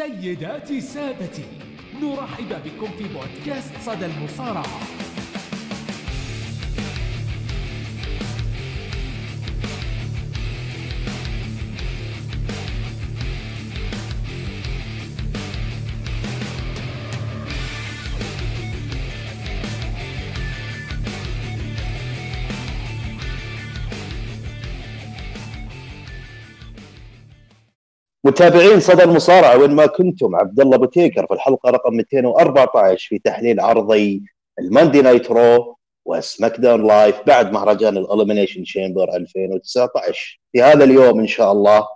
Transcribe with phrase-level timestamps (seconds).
[0.00, 1.44] سيداتي سادتي
[2.02, 4.80] نرحب بكم في بودكاست صدى المصارعة.
[28.30, 30.36] متابعين صدى المصارعة وين ما كنتم.
[30.36, 34.22] عبد الله بوتيكر في الحلقة رقم 214 في تحليل عرضي
[34.58, 40.84] ال Monday Night Raw و SmackDown Live بعد مهرجان ال Elimination Chamber 2019 في هذا
[40.84, 41.88] اليوم إن شاء الله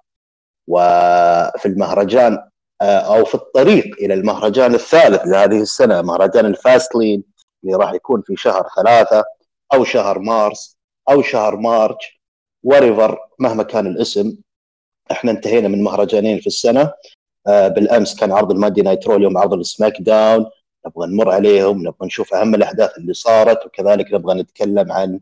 [0.67, 2.39] وفي المهرجان
[2.83, 7.25] آه، أو في الطريق إلى المهرجان الثالث لهذه السنة مهرجان ال Fastlane
[7.65, 9.25] اللي راح يكون في شهر ثلاثة
[9.75, 10.79] أو شهر مارس
[11.11, 12.21] أو شهر March
[12.63, 14.37] whatever مهما كان الاسم.
[15.11, 16.93] إحنا انتهينا من مهرجانين في السنة.
[17.47, 20.47] آه بالأمس كان عرض ال Monday Night Raw اليوم عرض ال SmackDown.
[20.87, 25.21] نبغى نمر عليهم نبغى نشوف أهم الأحداث اللي صارت وكذلك نبغى نتكلم عن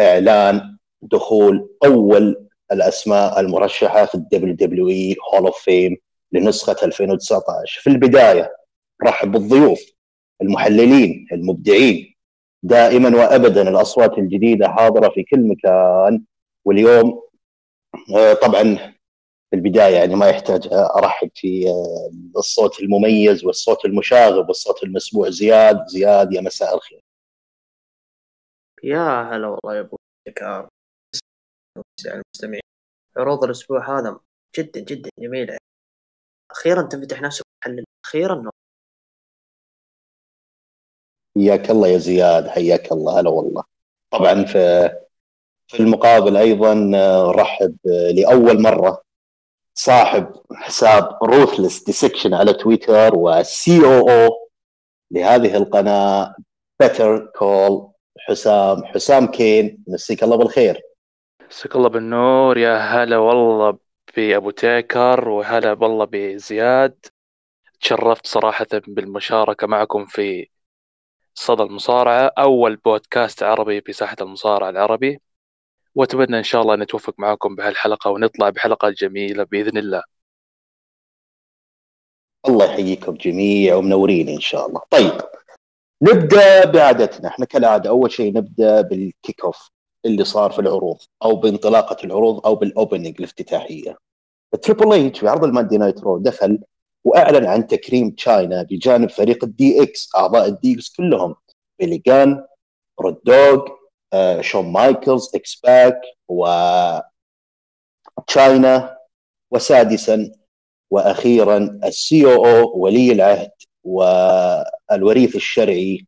[0.00, 5.96] إعلان دخول أول الأسماء المرشحة في ال WWE Hall of Fame
[6.32, 8.52] لنسخة 2019 في البداية
[9.04, 9.80] رحب بالضيوف
[10.42, 12.14] المحللين المبدعين.
[12.62, 16.24] دائما وابدا الأصوات الجديدة حاضرة في كل مكان.
[16.64, 17.22] واليوم
[18.16, 18.94] آه، طبعا
[19.50, 25.30] في البداية يعني ما يحتاج أرحب في آه، الصوت المميز والصوت المشاغب والصوت المسموع.
[25.30, 27.00] زياد زياد يا مساء الخير.
[28.84, 29.96] يا هلا والله يا أبو
[30.28, 30.68] ذكر
[32.06, 32.62] المستمعين.
[33.16, 34.20] عروض الأسبوع هذا
[34.58, 35.58] جدا جدا جميله
[36.50, 38.50] أخيرا تفتح نفسك محلل أخيرا
[41.36, 43.64] حياك الله يا زياد حياك الله هلا والله.
[44.10, 44.88] طبعا في
[45.68, 49.07] في المقابل أيضا آه، رحب آه، لأول مرة
[49.78, 54.48] صاحب حساب Ruthless Discussion على تويتر وال COO
[55.10, 56.34] لهذه القناة.
[56.80, 58.84] بيتر كول حسام.
[58.84, 60.80] حسام كين مسيك الله بالخير.
[61.48, 62.58] مسيك الله بالنور.
[62.58, 63.78] يا هلا والله
[64.16, 67.06] بأبو تيكر وهلا والله بزياد.
[67.80, 70.48] تشرفت صراحة بالمشاركة معكم في
[71.34, 75.20] صدى المصارعة أول بودكاست عربي في ساحة المصارعة العربي.
[75.98, 80.02] وأتمنى إن شاء الله نتوفق معكم بهالحلقة ونطلع بحلقة جميلة بإذن الله.
[82.48, 84.80] الله يحييكم جميع ومنورين إن شاء الله.
[84.90, 85.20] طيب
[86.02, 87.28] نبدأ بعادتنا.
[87.28, 89.70] إحنا كالعادة أول شيء نبدأ بال kick off
[90.06, 93.98] اللي صار في العروض أو بانطلاقة العروض أو بال opening الافتتاحية.
[94.62, 96.58] Triple H في عرض ال Monday Night Raw دخل
[97.04, 101.34] وأعلن عن تكريم تشاينا بجانب فريق ال DX أعضاء ال DX كلهم.
[101.78, 102.46] بيلي جان
[103.00, 103.77] رود دوغ
[104.40, 106.46] شون مايكلز إكس باك و
[108.26, 108.98] تشاينا
[109.50, 110.32] وسادسا
[110.90, 113.50] وأخيرا ال COO ولي العهد
[113.84, 116.06] والوريث الشرعي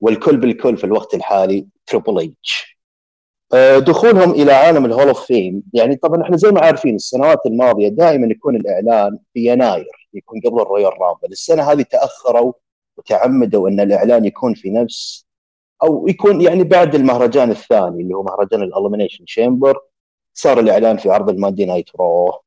[0.00, 2.78] والكل بالكل في الوقت الحالي Triple H
[3.54, 7.38] آه، دخولهم إلى عالم ال Hall of Fame يعني طبعا إحنا زي ما عارفين السنوات
[7.46, 11.28] الماضية دائما يكون الإعلان في يناير يكون قبل ال Royal Rumble.
[11.32, 12.52] السنة هذه تأخروا
[12.96, 15.26] وتعمدوا إن الإعلان يكون في نفس
[15.82, 19.80] أو يكون يعني بعد المهرجان الثاني اللي هو مهرجان ال Elimination Chamber
[20.34, 22.42] صار الإعلان في عرض ال Monday Night Raw.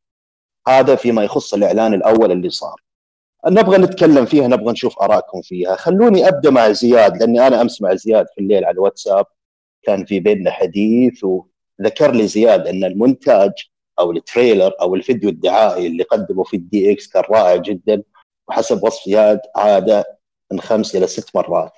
[0.68, 2.81] هذا فيما يخص الإعلان الأول اللي صار.
[3.47, 5.75] نبغى نتكلم فيها نبغى نشوف آرائكم فيها.
[5.75, 9.25] خلوني أبدأ مع زياد لأني أنا أمس مع زياد في الليل على الواتساب.
[9.84, 13.52] كان في بيننا حديث وذكر لي زياد أن المونتاج
[14.00, 18.03] أو ال trailer أو الفيديو الدعائي اللي قدمه في ال DX كان رائع جدا.
[18.47, 20.18] وحسب وصف زياد عاده
[20.52, 21.72] من خمس إلى ست مرات.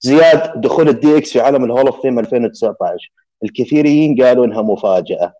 [0.00, 3.12] زياد دخول ال DX في عالم ال Hall of Fame 2019
[3.44, 5.34] الكثيرين قالوا إنها مفاجأة.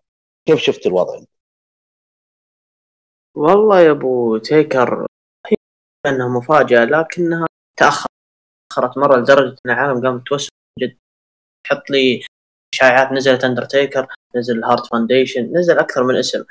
[0.45, 1.19] كيف شفت الوضع؟
[3.37, 5.05] والله يا أبو تيكر
[5.47, 5.55] هي
[6.05, 7.45] إنها مفاجأة لكنها
[7.77, 10.97] تأخرت مرة لدرجة إن العالم قام يتوسع جد
[11.67, 12.23] حط لي
[12.73, 16.43] إشاعات نزلت اندرتيكر نزل هارت فاونديشن نزل أكثر من اسم.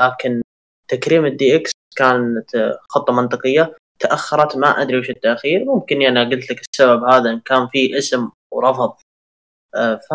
[0.00, 0.42] لكن
[0.88, 3.76] تكريم الدي إكس كانت خطة منطقية.
[4.02, 5.64] تأخرت ما أدري وش التأخير.
[5.64, 8.96] ممكن أنا قلت لك السبب هذا إن كان في اسم ورفض.
[9.74, 10.12] آه، ف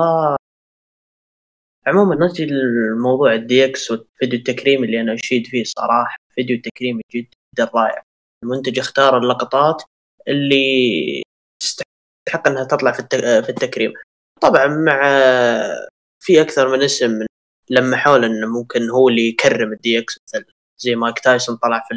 [1.88, 6.16] عموما نجي للموضوع الدي إكس والفيديو التكريم اللي أنا أشيد فيه صراحة.
[6.36, 8.04] فيديو تكريمي جدا رائع.
[8.44, 9.84] المنتج اختار اللقطات
[10.28, 11.24] اللي
[11.64, 13.04] تستحق إنها تطلع في
[13.44, 13.94] في التكريم.
[14.42, 15.02] طبعا مع
[16.24, 17.26] في أكثر من اسم
[17.70, 20.46] لما حول انه ممكن هو اللي يكرم الدي إكس مثلا.
[20.78, 21.94] زي مايك تايسون طلع في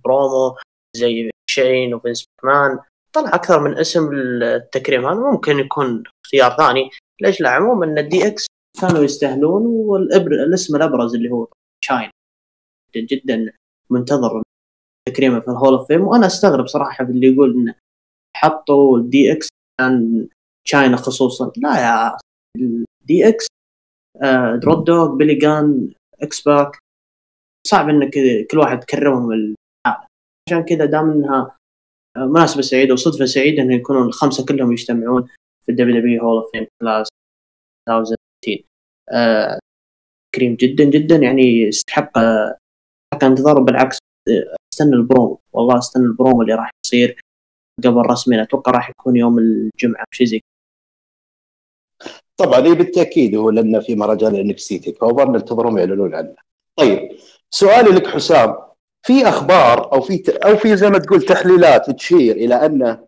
[0.00, 0.56] البرومو
[0.96, 2.78] زي شين وفينس مكمان
[3.12, 6.90] طلع أكثر من اسم التكريم هذا ممكن يكون اختيار ثاني.
[7.22, 8.46] ليش لا؟ عموما إن الدي إكس
[8.80, 11.48] كانوا يستاهلون والابر الاسم الأبرز اللي هو
[11.84, 12.10] تشاينا.
[12.96, 13.52] جدا
[13.90, 14.42] منتظر
[15.08, 16.06] تكريمه في ال Hall of Fame.
[16.06, 17.74] وأنا أستغرب صراحة اللي يقول انه
[18.36, 19.48] حطوا الدي إكس
[19.80, 20.28] عن
[20.66, 21.52] تشاينا خصوصا.
[21.56, 22.16] لا يا
[22.56, 23.46] الدي إكس
[24.22, 25.92] آه رود دوغ بيلي غان
[26.22, 26.78] إكس باك.
[27.66, 28.10] صعب إنك
[28.50, 29.54] كل واحد تكرمهم
[30.50, 31.56] عشان كذا دام إنها
[32.16, 35.28] مناسبة سعيدة وصدفة سعيدة إنه يكونوا الخمسة كلهم يجتمعون
[35.62, 37.08] في الدبليو دبليو Hall of Fame class
[37.88, 38.16] 2010
[39.12, 39.58] آه
[40.34, 43.98] تكريم جدا جدا يعني يستحق يستحق انتظاره بالعكس.
[44.72, 47.20] أستنى البرومو والله أستنى البرومو اللي راح يصير.
[47.84, 50.40] قبل رسمي أتوقع راح يكون يوم الجمعة شيء زي
[52.36, 56.34] طبعا اي بالتأكيد هو لأن في مهرجان انكس سي تيك ننتظرهم يعلنون عنه.
[56.76, 57.10] طيب
[57.50, 58.69] سؤالي لك حسام.
[59.02, 62.98] في أخبار أو في أو في زي ما تقول تحليلات تشير إلى أن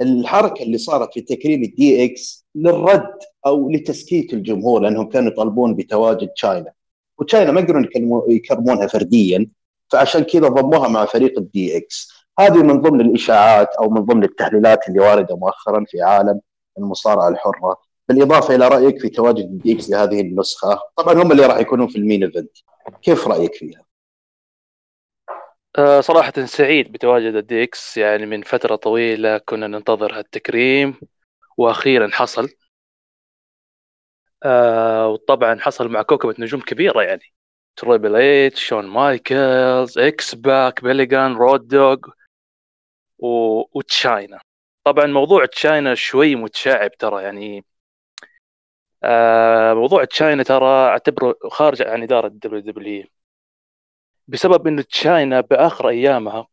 [0.00, 6.28] الحركة اللي صارت في تكريم الدي إكس للرد أو لتسكيت الجمهور لأنهم كانوا يطالبون بتواجد
[6.28, 6.72] تشاينا.
[7.18, 7.88] وتشاينا ما يقدرون
[8.28, 9.48] يكرمونها فرديا
[9.88, 14.88] فعشان كذا ضموها مع فريق الدي إكس هذه من ضمن الإشاعات أو من ضمن التحليلات
[14.88, 16.40] اللي واردة مؤخرا في عالم
[16.78, 17.76] المصارعة الحرة.
[18.08, 21.98] بالإضافة إلى رأيك في تواجد الدي إكس لهذه النسخة طبعا هم اللي راح يكونون في
[21.98, 22.50] ال main event.
[23.02, 23.91] كيف رأيك فيها؟
[25.78, 30.94] أه صراحة سعيد بتواجد الدي إكس يعني من فترة طويلة كنا ننتظر هالتكريم
[31.58, 32.48] وأخيرا حصل.
[34.44, 37.22] أه وطبعا حصل مع كوكبة نجوم كبيرة يعني.
[37.76, 41.96] تريبل اتش شون مايكلز إكس باك بيلي غان رود دوغ
[43.18, 43.26] و...
[43.78, 44.40] وتشاينا
[44.84, 47.64] طبعا موضوع تشاينا شوي متشعب ترى يعني.
[49.04, 53.04] آه موضوع تشاينا ترى أعتبره خارج عن إدارة الدبليو دبليو
[54.32, 56.46] بسبب انه تشاينا بآخر أيامها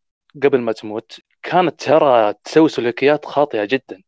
[0.43, 4.03] قبل ما تموت كانت ترى تسوي سلوكيات خاطئة جدا.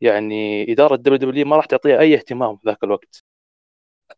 [0.00, 3.24] يعني إدارة الدبليو دبليو ما راح تعطيها أي اهتمام في ذاك الوقت.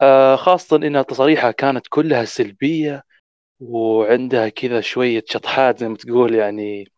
[0.03, 3.05] آه خاصه انها تصاريحها كانت كلها سلبية
[3.61, 6.93] وعندها كذا شوية شطحات زي ما تقول يعني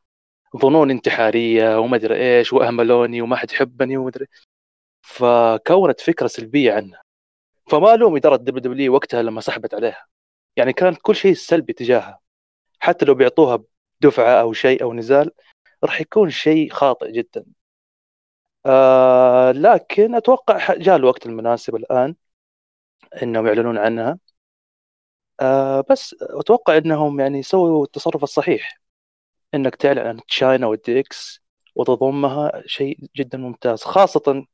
[0.57, 4.27] ظنون انتحارية وما أدري إيش وأهملوني وما حد يحبني وما أدري.
[5.03, 7.03] فكونت فكرة سلبية عنها.
[7.71, 10.07] فما لوم إدارة دبليو دبليو وقتها لما سحبت عليها.
[10.56, 12.21] يعني كانت كل شيء سلبي تجاهها.
[12.81, 13.65] حتى لو بيعطوها
[14.01, 15.31] دفعه أو شيء أو نزال
[15.85, 17.47] راح يكون شيء خاطئ جدا.
[18.67, 22.15] آه لكن أتوقع جاء الوقت المناسب الآن
[23.23, 24.19] إنهم يعلنون عنها.
[25.41, 28.81] آه بس أتوقع إنهم يعني يسووا التصرف الصحيح.
[29.55, 31.43] إنك تعلن عن تشاينا والدي إكس
[31.77, 33.83] وتضمها شيء جدا ممتاز.
[33.85, 34.47] خاصة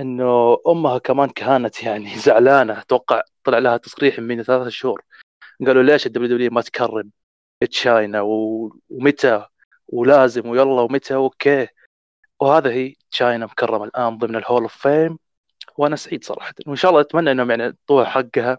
[0.00, 2.80] إنه أمها كمان كانت يعني زعلانة.
[2.80, 5.02] أتوقع طلع لها تصريح من ثلاثة شهور.
[5.66, 7.10] قالوا ليش الدبليو دبليو ما تكرم
[7.70, 9.46] تشاينا ومتى؟
[9.88, 11.68] ولازم ويلا ومتى؟ أوكي.
[12.40, 15.18] وهذا هي تشاينا مكرمة الآن ضمن ال Hall of Fame
[15.78, 16.54] وأنا سعيد صراحة.
[16.66, 18.58] وإن شاء الله أتمنى إنهم يعني يعطوها حقها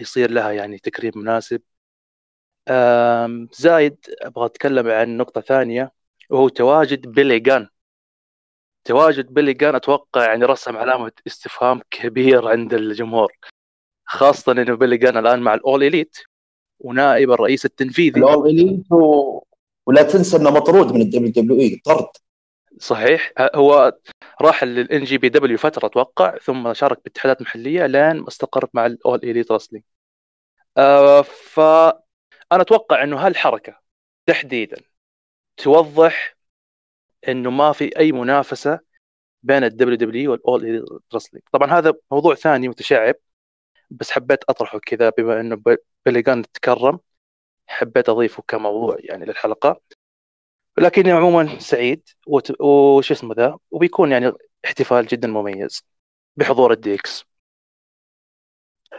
[0.00, 1.62] يصير لها يعني تكريم مناسب.
[3.52, 5.92] زايد أبغى أتكلم عن نقطة ثانية
[6.30, 7.68] وهو تواجد بيلي غان.
[8.84, 13.32] تواجد بيلي غان أتوقع يعني رسم علامة استفهام كبير عند الجمهور.
[14.10, 16.16] خاصة إنه بيلي غان الآن مع ال All Elite
[16.78, 18.20] ونائب الرئيس التنفيذي.
[18.20, 19.40] ال All Elite و...
[19.86, 22.06] ولا تنسى إنه مطرود من الدبليو دبليو إي طرد.
[22.78, 23.32] صحيح.
[23.54, 23.98] هو
[24.42, 29.18] راح للإن جي بي دبليو فترة أتوقع ثم شارك باتحادات محلية لين استقر مع ال
[29.22, 29.84] All Elite Wrestling
[30.76, 31.60] آه ف
[32.52, 33.80] أنا أتوقع إنه هالحركة
[34.26, 34.76] تحديدا
[35.56, 36.36] توضح
[37.28, 38.80] إنه ما في أي منافسة
[39.42, 40.84] بين الدبليو دبليو وال
[41.14, 43.14] All Wrestling طبعا هذا موضوع ثاني متشعب.
[43.90, 45.62] بس حبيت أطرحه كذا بما إنه
[46.06, 46.98] بيلي غان تكرم
[47.66, 49.80] حبيت أضيفه كموضوع يعني للحلقة.
[50.78, 52.08] لكن عموما سعيد
[52.60, 54.32] وش اسمه ذا؟ وبيكون يعني
[54.64, 55.84] احتفال جدا مميز
[56.36, 57.24] بحضور الدي إكس.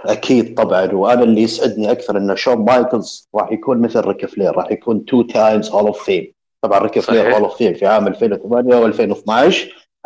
[0.05, 4.71] أكيد طبعا وأنا اللي يسعدني أكثر انه شون مايكلز راح يكون مثل ريك فلير راح
[4.71, 8.91] يكون two times Hall of Fame طبعا ريك فلير Hall of Fame في عام 2008
[8.91, 9.55] و2012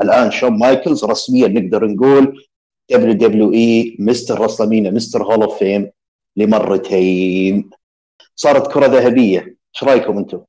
[0.02, 2.46] الآن شون مايكلز رسميا نقدر نقول
[2.92, 5.92] دبليو دبليو اي Mister WrestleMania Mister Hall of Fame
[6.36, 7.70] لمرتين.
[8.36, 9.40] صارت كرة ذهبية.
[9.40, 10.44] إيش رأيكم أنتم؟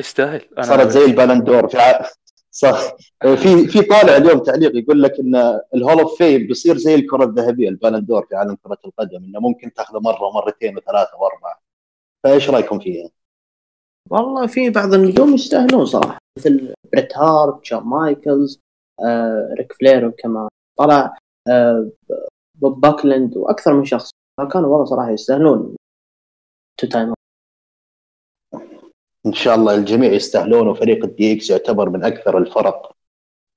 [0.00, 0.48] يستاهل.
[0.60, 1.68] صارت زي البالون دور.
[1.68, 2.06] في ع...
[2.50, 2.96] صح.
[3.22, 7.24] في في طالع اليوم تعليق يقول لك إن ال Hall of Fame بيصير زي الكرة
[7.24, 11.62] الذهبية ال Ballon d'Or في عالم كرة القدم إنه ممكن تاخذه مرة ومرتين وثلاثة وأربعة.
[12.24, 13.10] فإيش رأيكم فيها؟
[14.10, 18.60] والله في بعض النجوم يستاهلون صراحة مثل بريت هارت شون مايكلز
[19.04, 20.48] آه، ريك فلير كمان.
[20.76, 21.16] طلع
[21.48, 21.90] آه،
[22.54, 24.10] بوب باكلند وأكثر من شخص.
[24.52, 25.76] كانوا والله صراحة يستاهلون.
[26.80, 27.14] two time
[29.26, 32.92] إن شاء الله الجميع يستاهلون وفريق ال DX يعتبر من أكثر الفرق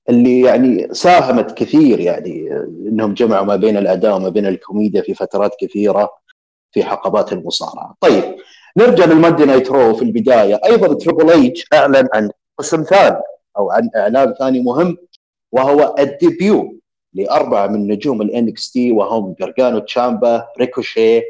[0.08, 2.50] اللي يعني ساهمت كثير يعني
[2.88, 6.10] إنهم جمعوا ما بين الأداء وما بين الكوميديا في فترات كثيرة
[6.72, 7.94] في حقبات المصارعة.
[8.00, 8.36] طيب
[8.76, 10.60] نرجع لل Monday Night Raw في البداية.
[10.64, 13.22] أيضا تريبل اتش أعلن عن قسم ثاني
[13.58, 14.96] أو عن إعلان ثاني مهم
[15.52, 16.80] وهو ال debut.
[17.16, 21.22] لأربعة من نجوم NXT وهم جرجانو تشامبا ريكوشي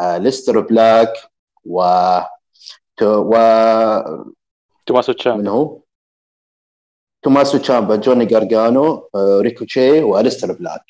[0.00, 1.12] أليستر بلاك
[1.64, 1.80] و
[3.02, 3.32] و
[4.86, 5.80] توماسو تشام من هو؟
[7.22, 10.84] توماسو تشامبا جوني جارجانو آه، ريكوشي وأليستر بلاك.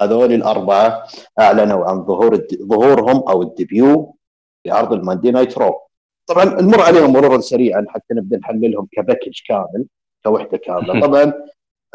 [0.00, 1.04] هذول الأربعة
[1.40, 2.58] أعلنوا عن ظهور الد...
[2.62, 4.16] ظهورهم أو ال debut
[4.66, 5.80] لعرض ال Monday Night Raw
[6.26, 9.86] طبعا نمر عليهم مرورا سريعا حتى نبدأ نحللهم ك package كامل
[10.24, 11.00] كوحدة كاملة.
[11.06, 11.32] طبعا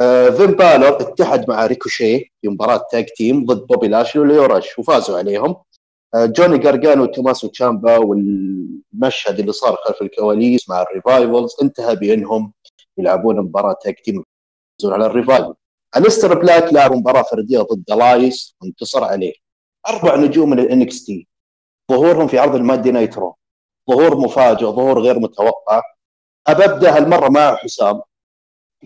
[0.01, 4.79] آه فين بالور اتحد مع ريكوشي في مباراة tag team ضد بوبي لاشلي وليو راش
[4.79, 5.55] وفازوا عليهم.
[6.15, 12.53] آه جوني جارجانو وتوماسو تشامبا والمشهد اللي صار خلف الكواليس مع ال Revivals انتهى بأنهم
[12.97, 14.23] يلعبون مباراة tag team
[14.85, 15.53] على ال Revival.
[15.97, 19.33] أليستر بلاك لعب مباراة فردية ضد إلايس وانتصر عليه.
[19.87, 21.27] أربع نجوم من ال NXT.
[21.91, 23.35] ظهورهم في عرض ال Monday Night Raw
[23.89, 25.81] ظهور مفاجئ ظهور غير متوقع.
[26.47, 28.01] أبدأ هالمرة مع حسام.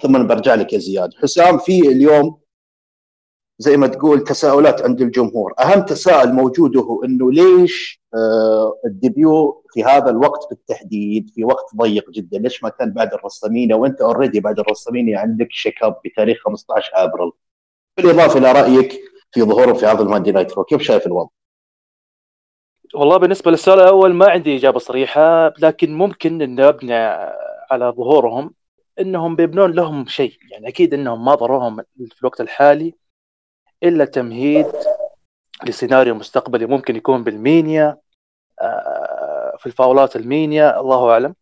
[0.01, 1.13] ثم برجع لك يا زياد.
[1.13, 2.39] حسام في اليوم
[3.57, 5.53] زي ما تقول تساؤلات عند الجمهور.
[5.59, 11.75] أهم تساؤل موجود هو إنه ليش آه ال debut في هذا الوقت بالتحديد في وقت
[11.75, 15.83] ضيق جدا؟ ليش ما كان بعد ال WrestleMania وانت already بعد ال WrestleMania عندك shake
[15.83, 17.31] up بتاريخ 15 آبريل.
[17.97, 18.99] بالإضافة إلى رأيك
[19.31, 21.29] في ظهوره في عرض ال Monday Night Raw كيف شايف الوضع؟
[22.95, 26.93] والله بالنسبة للسؤال الأول ما عندي إجابة صريحة لكن ممكن ان أبني
[27.71, 28.53] على ظهورهم.
[28.99, 30.37] إنهم بيبنون لهم شيء.
[30.51, 32.95] يعني أكيد إنهم ما ضروهم في الوقت الحالي
[33.83, 34.65] إلا تمهيد
[35.65, 37.97] لسيناريو مستقبلي ممكن يكون بالمينيا
[38.61, 41.35] آه، في الفاولات المينيا الله أعلم.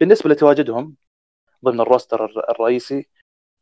[0.00, 0.96] بالنسبة لتواجدهم
[1.64, 3.08] ضمن الروستر الرئيسي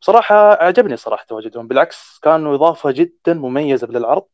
[0.01, 1.69] بصراحه عجبني صراحة تواجدهم.
[1.69, 4.27] بالعكس كانوا إضافة جدا مميزة للعرض.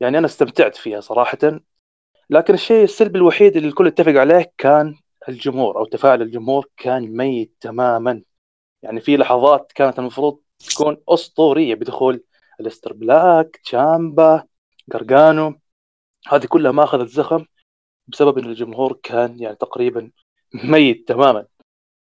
[0.00, 1.60] يعني أنا استمتعت فيها صراحة.
[2.30, 4.94] لكن الشيء السلبي الوحيد اللي الكل اتفق عليه كان
[5.28, 8.22] الجمهور أو تفاعل الجمهور كان ميت تماما.
[8.82, 12.24] يعني في لحظات كانت المفروض تكون أسطورية بدخول
[12.60, 14.44] أليستر بلاك تشامبا
[14.92, 15.60] قرقانو
[16.28, 17.44] هذه كلها ما أخذت زخم
[18.06, 20.10] بسبب إن الجمهور كان يعني تقريبا
[20.64, 21.46] ميت تماما.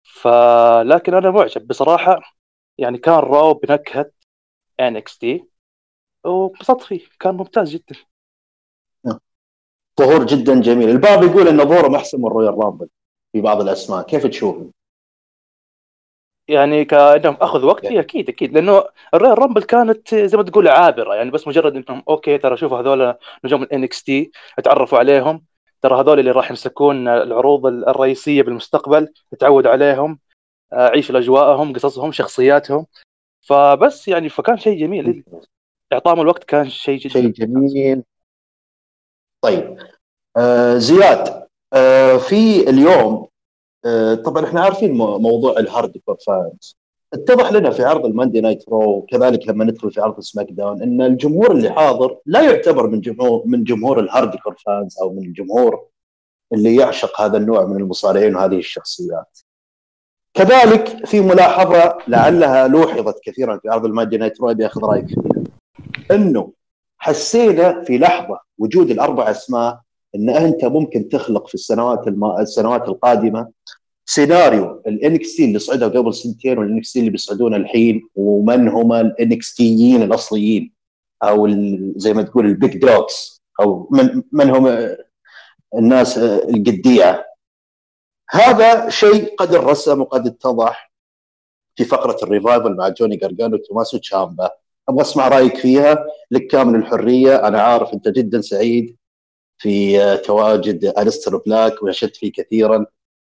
[0.04, 1.68] فلكن أنا معجب.
[1.68, 2.22] بصراحة
[2.78, 4.12] يعني كان Raw بنكهة
[4.80, 5.46] NXT
[6.26, 7.06] وانبسطت فيه.
[7.20, 8.11] كان ممتاز جدا.
[10.00, 10.90] ظهور جدا جميل.
[10.90, 12.88] البعض يقول إن ظهوره احسن من Royal Rumble
[13.32, 14.02] في بعض الأسماء.
[14.02, 14.56] كيف تشوف
[16.48, 18.54] يعني كأنهم أخذ وقت؟ فيه أكيد أكيد.
[18.54, 21.16] لأنه ال Royal Rumble كانت زي ما تقول عابرة.
[21.16, 25.46] يعني بس مجرد إنهم okay ترى شوفوا هذول نجوم ال NXT اتعرفوا عليهم.
[25.82, 30.20] ترى هذول اللي راح يمسكون العروض الرئيسية بالمستقبل تعود عليهم
[30.74, 32.86] عيش اجواءهم قصصهم شخصياتهم.
[33.42, 35.24] فبس يعني فكان شيء جميل.
[35.94, 37.10] إعطاهم الوقت كان شيء جدا.
[37.10, 38.04] شيء جميل.
[39.42, 39.78] طيب
[40.38, 43.28] آه زياد آه في اليوم
[43.86, 46.78] آه طبعا إحنا عارفين موضوع ال hardcore fans
[47.14, 51.02] اتضح لنا في عرض ال Monday Night Raw كذلك لما ندخل في عرض SmackDown إن
[51.02, 55.88] الجمهور اللي حاضر لا يعتبر من جمهور من جمهور ال hardcore fans أو من الجمهور
[56.54, 59.40] اللي يعشق هذا النوع من المصارعين وهذه الشخصيات.
[60.34, 65.06] كذلك في ملاحظة لعلها لوحظت كثيرا في عرض ال Monday Night Raw أبي أخذ رأيك
[65.06, 65.44] فيها.
[66.12, 66.52] إنه
[66.98, 69.80] حسينا في لحظة وجود الأربع أسماء
[70.16, 72.26] إن أنت ممكن تخلق في السنوات الم...
[72.40, 73.52] السنوات القادمة
[74.06, 79.09] سيناريو ال NXT اللي صعدوا قبل سنتين وال NXT اللي بيصعدون الحين ومن هم ال
[79.09, 80.74] NXT يين الأصليين
[81.24, 81.48] أو
[81.96, 84.96] زي ما تقول ال big dogs أو من من هم
[85.76, 87.26] الناس القديمة
[88.30, 90.92] هذا شيء قد الرسم وقد اتضح
[91.76, 94.50] في فقرة ال Revival مع جوني جارجانو وتوماسو تشامبا.
[94.90, 97.48] أبغى أسمع رأيك فيها لك كامل الحرية.
[97.48, 98.98] أنا عارف أنت جدا سعيد
[99.62, 102.86] في تواجد أليستر بلاك ونشدت فيه كثيرا.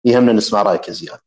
[0.04, 1.18] يهمنا نسمع رأيك يا زياد.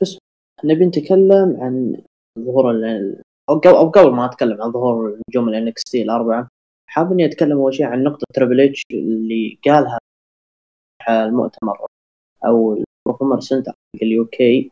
[0.00, 0.18] بس
[0.64, 2.02] نبي نتكلم عن
[2.38, 2.72] ظهور
[3.48, 6.48] أو قبل ما أتكلم عن ظهور نجوم ال NXT الأربعة
[6.90, 9.98] حاب إني أتكلم أول شيء عن نقطة تريبل اتش اللي قالها
[11.08, 11.86] المؤتمر
[12.46, 13.72] أو ال Performance Center
[14.02, 14.70] ال UK.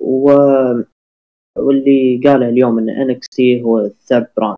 [0.00, 0.32] و
[1.58, 4.56] واللي قاله اليوم إن NXT هو ال third brand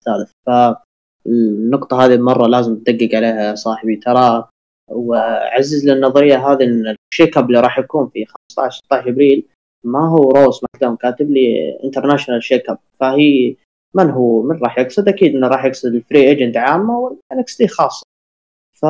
[0.00, 0.30] الثالث.
[0.46, 3.96] فالنقطة هذه مرة لازم تدقق عليها يا صاحبي.
[3.96, 4.48] ترى
[4.90, 9.46] وعزز للنظرية هذه إن ال shake up اللي راح يكون في 15 16 إبريل
[9.84, 13.56] ما هو روس ماك كاتب لي انترناشونال شيك اب فهي
[13.94, 18.06] من هو؟ من راح يقصد؟ أكيد إنه راح يقصد الفري ايجنت عامة والانكس تي خاصة.
[18.74, 18.86] ف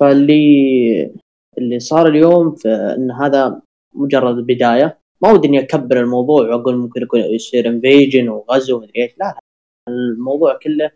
[0.00, 1.14] فاللي
[1.58, 3.62] اللي صار اليوم في إن هذا
[3.94, 4.99] مجرد بداية.
[5.22, 9.12] ما ودي إني أكبر الموضوع وأقول ممكن يكون يصير انفيجن وغزو ومدري إيش.
[9.18, 9.40] لا لا.
[9.88, 10.90] الموضوع كله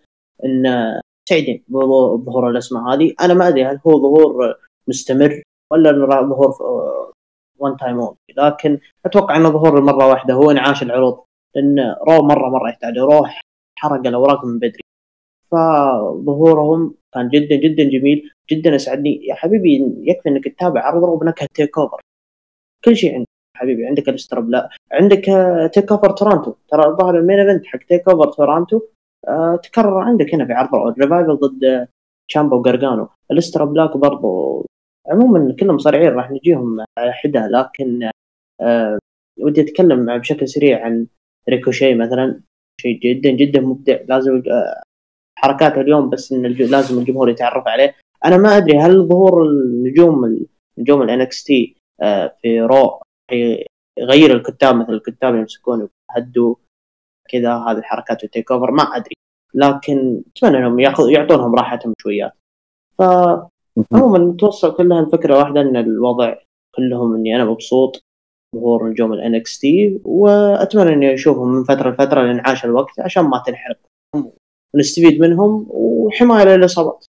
[0.45, 0.65] إن
[1.29, 3.15] سعيدين بظهور الأسماء هذه.
[3.21, 4.55] أنا ما أدري هل هو ظهور
[4.89, 6.55] مستمر ولا ظهور
[7.59, 11.19] one time لكن أتوقع إنه ظهور مرة واحدة هو انعاش العروض.
[11.55, 12.99] لأن رو مره مرة يحتاج.
[12.99, 13.27] رو
[13.79, 14.81] حرق الأوراق من بدري.
[15.51, 18.31] فظهورهم كان جدا جدا جميل.
[18.51, 19.27] جدا أسعدني.
[19.27, 22.01] يا حبيبي يكفي إنك تتابع عرض رو بنكهه تيك اوفر
[22.85, 23.34] كل شيء عندك.
[23.57, 25.25] حبيبي عندك ال Aster Black عندك
[25.75, 28.81] تيك اوفر تورانتو ترى الظاهر ال main event حق تيك اوفر تورانتو
[29.29, 31.89] آه تكرر عندك هنا في عرض ال Revival ضد
[32.29, 34.67] تشامبا وجرجانو أليستر بلاك برضو؟
[35.09, 38.11] عموما كلهم صارعين راح نجيهم على حدة لكن
[38.61, 38.99] آه
[39.41, 41.07] ودي أتكلم بشكل سريع عن
[41.49, 42.41] ريكوشيه مثلا.
[42.81, 43.99] شيء جدا جدا مبدع.
[44.09, 44.83] لازم آه
[45.39, 47.95] حركاته اليوم بس إن لازم الجمهور يتعرف عليه.
[48.25, 50.47] أنا ما أدري هل ظهور النجوم
[50.79, 51.77] نجوم الان إكس تي
[52.43, 53.01] في رو
[53.99, 56.55] يغير الكتاب مثل الكتاب يمسكون يهدوا
[57.29, 59.15] كذا هذه الحركات التيك اوفر ما أدري.
[59.55, 62.33] لكن أتمنى إنهم ياخذ يعطونهم راحتهم شويات
[62.99, 63.03] ف
[63.93, 66.37] عموما توصل كلها الفكرة واحدة إن الوضع
[66.77, 68.05] كلهم إني أنا مبسوط
[68.57, 73.79] ظهور نجوم إكس تي وأتمنى إني أشوفهم من فترة لفترة لإنعاش الوقت عشان ما تنحرق.
[74.75, 77.07] ونستفيد منهم وحماية للإصابات.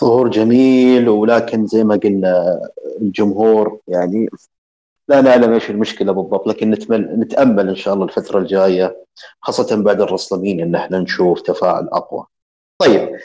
[0.00, 2.60] ظهور جميل ولكن زي ما قلنا
[3.00, 4.28] الجمهور يعني
[5.08, 9.04] لا نعلم إيش المشكلة بالضبط لكن نتمنى نتأمل إن شاء الله الفترة الجاية
[9.40, 12.24] خاصة بعد الرسلمين إن إحنا نشوف تفاعل أقوى.
[12.78, 13.16] طيب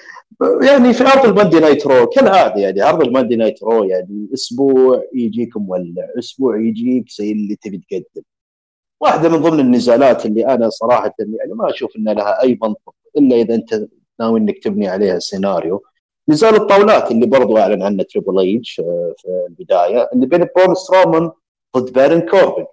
[0.62, 5.58] يعني في عرض الماندي نايت رو كالعادة يعني عرض الماندي نايت رو يعني أسبوع يجيك
[5.58, 8.24] مولع، أسبوع يجيك زي اللي تبي تقدم.
[9.02, 13.36] واحدة من ضمن النزالات اللي أنا صراحة يعني ما أشوف إن لها أي منطق إلا
[13.36, 13.88] إذا أنت
[14.20, 15.84] ناوي إنك تبني عليها سيناريو.
[16.30, 18.76] نزال الطاولات اللي برضو أعلن عنه تريبل ايتش
[19.18, 21.32] في البداية اللي بين برون سترومان
[21.78, 22.66] ضد بارن كوربن.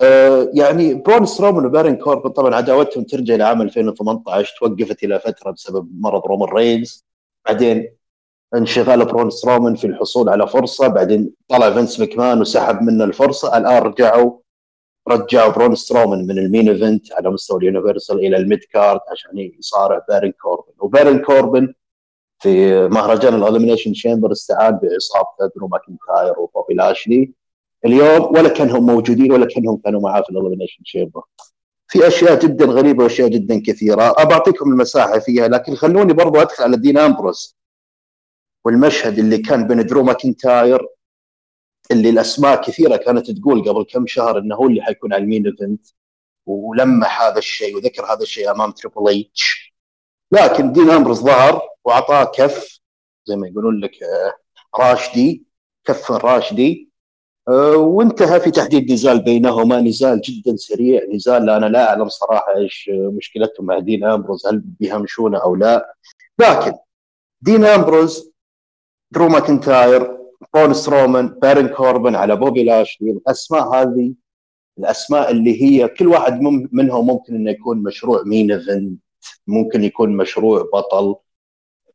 [0.00, 5.88] آه يعني برون سترومان وبارن كوربن طبعا عداوتهم ترجع لعام 2018 توقفت إلى فترة بسبب
[6.00, 7.06] مرض رومان رينز.
[7.46, 7.88] بعدين
[8.54, 10.88] انشغال برون سترومان في الحصول على فرصة.
[10.88, 13.56] بعدين طلع فينس مكمان وسحب منه الفرصة.
[13.58, 14.38] الآن رجعوا
[15.08, 19.38] رجعوا برون سترومان من ال main event على مستوى اليونيفرسال إلى ال mid card عشان
[19.58, 20.72] يصارع بارن كوربن.
[20.78, 21.74] وبارن كوربن
[22.38, 27.32] في مهرجان الاليمينيشن شامبر استعان بعصابته درو ماكنتاير وبوبي لاشلي.
[27.84, 31.22] اليوم ولا كانهم موجودين ولا كانهم كانوا معاه في الاليمينيشن شامبر
[31.88, 34.14] في أشياء جدا غريبة وأشياء جدا كثيرة.
[34.22, 37.56] ابعطيكم المساحة فيها لكن خلوني برضو أدخل على دين امبروس
[38.64, 40.86] والمشهد اللي كان بين درو ماكنتاير
[41.90, 45.46] اللي الأسماء كثيرة كانت تقول قبل كم شهر إنه هو اللي حيكون على ال main
[45.46, 45.86] event
[46.46, 49.74] ولمح هذا الشيء وذكر هذا الشيء أمام تريبل اتش
[50.32, 52.80] لكن دين امبروس ظهر وأعطاه كف
[53.24, 53.96] زي ما يقولون لك
[54.78, 55.44] راشدي
[55.84, 56.88] كف راشدي.
[57.76, 59.80] وانتهى في تحديد نزال بينهما.
[59.80, 65.38] نزال جدا سريع نزال أنا لا أعلم صراحة إيش مشكلتهم مع دين أمبروز هل بيهمشونه
[65.38, 65.94] أو لا.
[66.38, 66.72] لكن
[67.40, 68.32] دين أمبروز
[69.10, 70.18] درو ماكنتاير
[70.54, 74.14] برون سترومان بارن كوربن علاوة بوبي لاشلي الأسماء هذه
[74.78, 76.40] الأسماء اللي هي كل واحد
[76.72, 79.00] منهم ممكن إنه يكون مشروع main event
[79.46, 81.16] ممكن يكون مشروع بطل.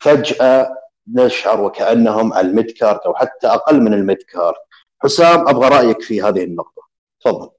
[0.03, 0.75] فجأة
[1.07, 4.55] نشعر وكأنهم على ال mid card أو حتى أقل من ال mid card
[5.03, 6.87] حسام أبغى رأيك في هذه النقطة.
[7.21, 7.49] تفضل.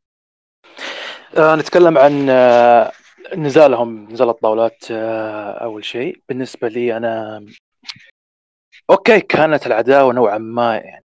[1.37, 2.93] آه نتكلم عن آه
[3.37, 6.23] نزالهم نزال الطاولات آه أول شيء.
[6.29, 7.47] بالنسبة لي أنا
[8.91, 11.05] okay كانت العداوة نوعا ما يعني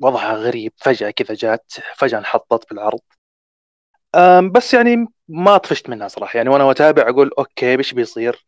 [0.00, 0.72] وضعها غريب.
[0.76, 3.00] فجأة كذا جات فجأة انحطت بالعرض.
[4.52, 6.36] بس يعني ما طفشت منها صراحة.
[6.36, 8.46] يعني وأنا اتابع أقول أوكي إيش بيصير؟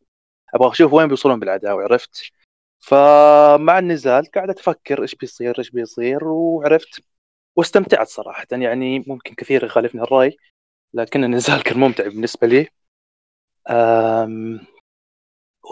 [0.55, 2.33] أبغى أشوف وين بيوصلون بالعداوة عرفت؟
[2.79, 7.03] فمع النزال قاعد أفكر إيش بيصير إيش بيصير وعرفت
[7.57, 8.47] واستمتعت صراحة.
[8.53, 10.37] يعني ممكن كثير يخالفني الرأي
[10.95, 12.69] لكن النزال كان ممتع بالنسبة لي.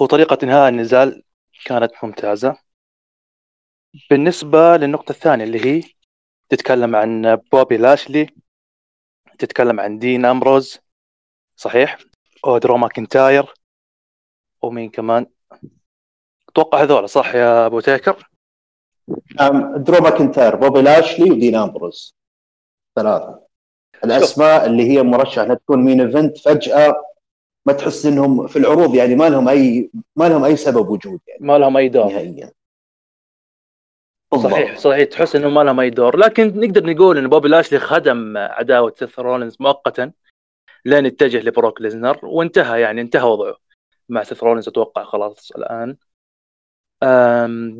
[0.00, 1.22] وطريقة إنهاء النزال
[1.64, 2.56] كانت ممتازة.
[4.10, 5.82] بالنسبة للنقطة الثانية اللي هي
[6.48, 8.26] تتكلم عن بوبي لاشلي
[9.38, 10.78] تتكلم عن دين امبروز
[11.56, 11.98] صحيح؟
[12.46, 13.54] ودرو ماكنتاير
[14.62, 15.26] ومين كمان؟
[16.48, 17.80] أتوقع هذول صح يا أبو
[19.40, 22.16] نعم درو ماكنتاير بوبي لاشلي ودين أمبروز.
[22.96, 23.40] ثلاثة.
[24.04, 27.04] الأسماء اللي هي مرشحة إنها تكون main event فجأة
[27.66, 31.46] ما تحس إنهم في العروض يعني ما لهم أي ما لهم أي سبب وجود يعني.
[31.46, 32.06] ما لهم أي دور.
[32.06, 32.52] نهائيا.
[34.34, 35.08] صحيح صحيح.
[35.08, 36.16] تحس إنه ما لهم أي دور.
[36.16, 40.12] لكن نقدر نقول إن بوبي لاشلي خدم عداوة سيث رولينز مؤقتا
[40.84, 43.67] لين اتجه لبروك ليزنر وانتهى يعني انتهى وضعه.
[44.08, 45.96] مع سيث رولينز أتوقع خلاص الآن.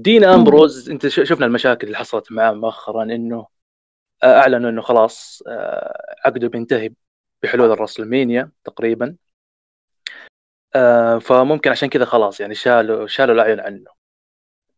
[0.02, 3.46] دين أمبروز أنت شفنا المشاكل اللي حصلت معاه مؤخرا إنه
[4.24, 5.42] أعلنوا إنه خلاص
[6.24, 6.90] عقده بينتهي
[7.42, 9.16] بحلول الرسلمينيا تقريبا.
[10.74, 13.90] آه فممكن عشان كذا خلاص يعني شالوا شالوا العين عنه.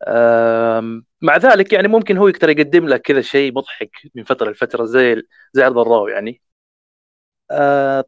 [0.02, 4.84] آه مع ذلك يعني ممكن هو يقدر يقدم لك كذا شيء مضحك من فترة لفترة
[4.84, 6.42] زي زي عرض الراو يعني.
[7.50, 8.04] آه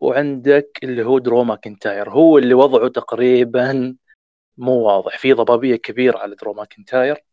[0.00, 3.96] وعندك اللي هو درو ماكنتاير هو اللي وضعه تقريبا
[4.56, 7.24] مو واضح في ضبابية كبيرة على درو ماكنتاير.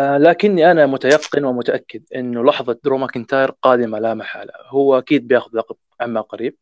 [0.00, 4.52] آه لكني أنا متيقن ومتأكد إنه لحظة درو ماكنتاير قادمة لا محالة.
[4.66, 6.56] هو أكيد بياخذ لقب عما قريب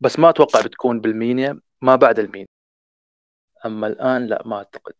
[0.00, 2.46] بس ما أتوقع بتكون بالمينيا ما بعد المينيا.
[3.66, 4.94] أما الآن لا ما أعتقد.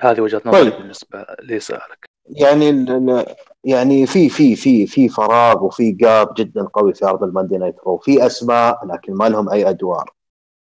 [0.00, 0.80] هذه وجهة نظري طيب.
[0.80, 3.26] بالنسبة لسؤالك يعني ال-
[3.64, 7.98] يعني في في في في فراغ وفي gap جدا قوي في عرض الماندي نايت رو
[7.98, 10.10] في أسماء لكن ما لهم أي أدوار.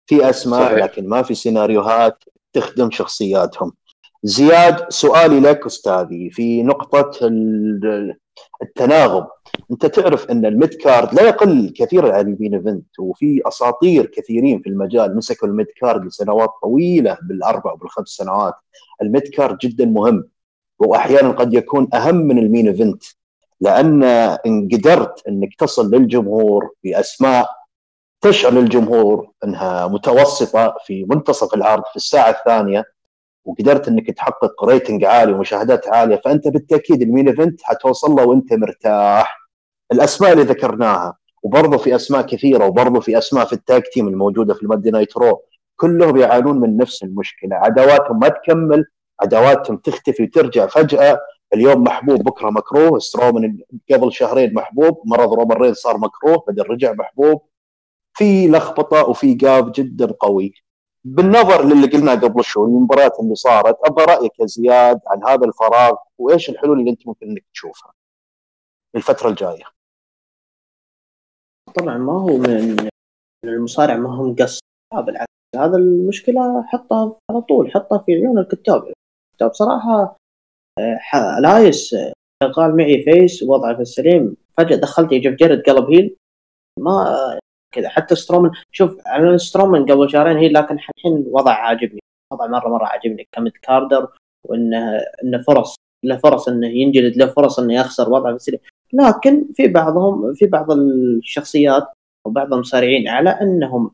[0.06, 0.84] في أسماء صحيح.
[0.84, 3.72] لكن ما في سيناريوهات تخدم شخصياتهم.
[4.22, 8.16] زياد سؤالي لك أستاذي في نقطة ال-
[8.62, 9.26] التناغم.
[9.70, 14.06] أنت تعرف أن ال mid card لا يقل كثيرا عن ال main event وفي أساطير
[14.06, 15.16] كثيرين في المجال.
[15.16, 18.54] مسكوا ال mid card لسنوات طويلة بالأربع وبالخمس سنوات.
[19.02, 20.28] ال mid card جدا مهم.
[20.78, 23.02] وأحيانا قد يكون أهم من ال main event
[23.60, 24.02] لأن
[24.46, 27.48] ان قدرت إنك تصل للجمهور بأسماء
[28.20, 32.84] تشعر للجمهور إنها متوسطة في منتصف العرض في الساعة الثانية
[33.44, 38.52] وقدرت إنك تحقق rating عالي ومشاهدات عالية فأنت بالتأكيد ال main event حتوصل له وأنت
[38.52, 39.38] مرتاح.
[39.92, 44.54] الأسماء اللي ذكرناها وبرضه في أسماء كثيرة وبرضه في أسماء في ال tag team الموجودة
[44.54, 45.42] في الماندي نايت رو
[45.76, 48.84] كلهم يعانون من نفس المشكلة عداواتهم ما تكمل
[49.20, 51.20] عداواتهم تختفي وترجع فجأة.
[51.54, 52.98] اليوم محبوب بكرة مكروه.
[52.98, 53.58] سترومان
[53.92, 55.02] قبل شهرين محبوب.
[55.06, 56.44] مرض رومان رين صار مكروه.
[56.46, 57.42] بعدين رجع محبوب.
[58.16, 60.54] في لخبطة وفي جاب جدا قوي.
[61.04, 65.96] بالنظر للي قلناه قبل شوي المباريات اللي صارت أبغى رأيك يا زياد عن هذا الفراغ
[66.18, 67.92] وإيش الحلول اللي أنت ممكن إنك تشوفها
[68.96, 69.64] الفترة الجاية؟
[71.74, 72.88] طبعا ما هو من
[73.44, 74.60] المصارع ما هو مقصر
[74.92, 78.92] بالعكس هذا المشكلة حطها على طول حطها في عيون الكتاب.
[79.38, 80.16] الكتاب صراحة
[80.78, 84.36] آه، إلياس آه، شغال معي face وضعه في السليم.
[84.58, 86.16] فجأة دخلت جيف جاريت قلب heel.
[86.80, 87.38] ما
[87.74, 87.88] كذا.
[87.88, 92.00] حتى سترومان شوف على سترومان قبل شهرين هي لكن الحين وضع عاجبني.
[92.32, 93.26] وضع مرة مرة عاجبني.
[93.32, 94.08] ك mid carder
[94.48, 95.74] وإنه إنه فرص
[96.04, 98.60] له فرص إنه ينجلد له فرص إنه يخسر وضعه في السليم.
[98.92, 101.88] لكن في بعضهم في بعض الشخصيات
[102.26, 103.90] وبعض المصارعين على إنهم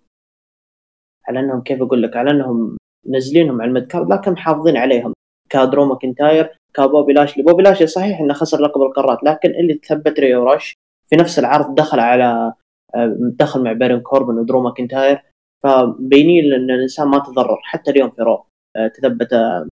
[1.28, 2.76] على إنهم كيف أقول لك على إنهم
[3.06, 5.14] منزلينهم على ال mid card لكن محافظين عليهم.
[5.50, 10.44] كدرو ماكنتاير كبوبي لاشلي بوبي لاشلي صحيح إنه خسر لقب القارات لكن اللي تثبت ليو
[10.44, 10.74] رش
[11.10, 12.52] في نفس العرض دخل على
[12.94, 15.22] آه، دخل مع بارون كوربن ودرو ماكنتاير.
[15.64, 18.44] فبينين إن الإنسان ما تضرر حتى اليوم في رو
[18.76, 19.68] آه، تثبت آه،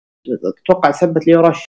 [0.64, 1.64] أتوقع ثبت ليو رش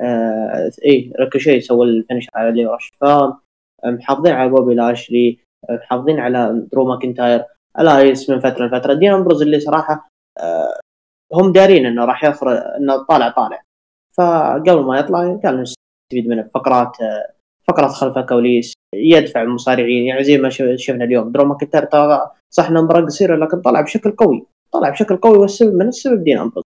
[0.00, 5.38] آه إيه ريكوشي سوى ال finish على ليو رش فمحافظين على بوبي لاشلي
[5.70, 7.44] آه، محافظين على درو ماكنتاير.
[7.78, 8.94] إلياس من فترة لفترة.
[8.94, 10.08] دين أمبروز اللي صراحة
[10.40, 10.79] آه،
[11.32, 13.62] هم دارين إنه راح يفرض إنه طالع طالع.
[14.18, 17.32] فقبل ما يطلع قال نستفيد منه فقرات آه،
[17.68, 21.32] فقرات خلف الكواليس يدفع المصارعين يعني زي ما شف- شفنا اليوم.
[21.32, 21.88] درو ماكنتاير
[22.50, 24.46] صح انه خسره لكن طلع بشكل قوي.
[24.72, 26.64] طلع بشكل قوي والسبب من السبب دين امبروز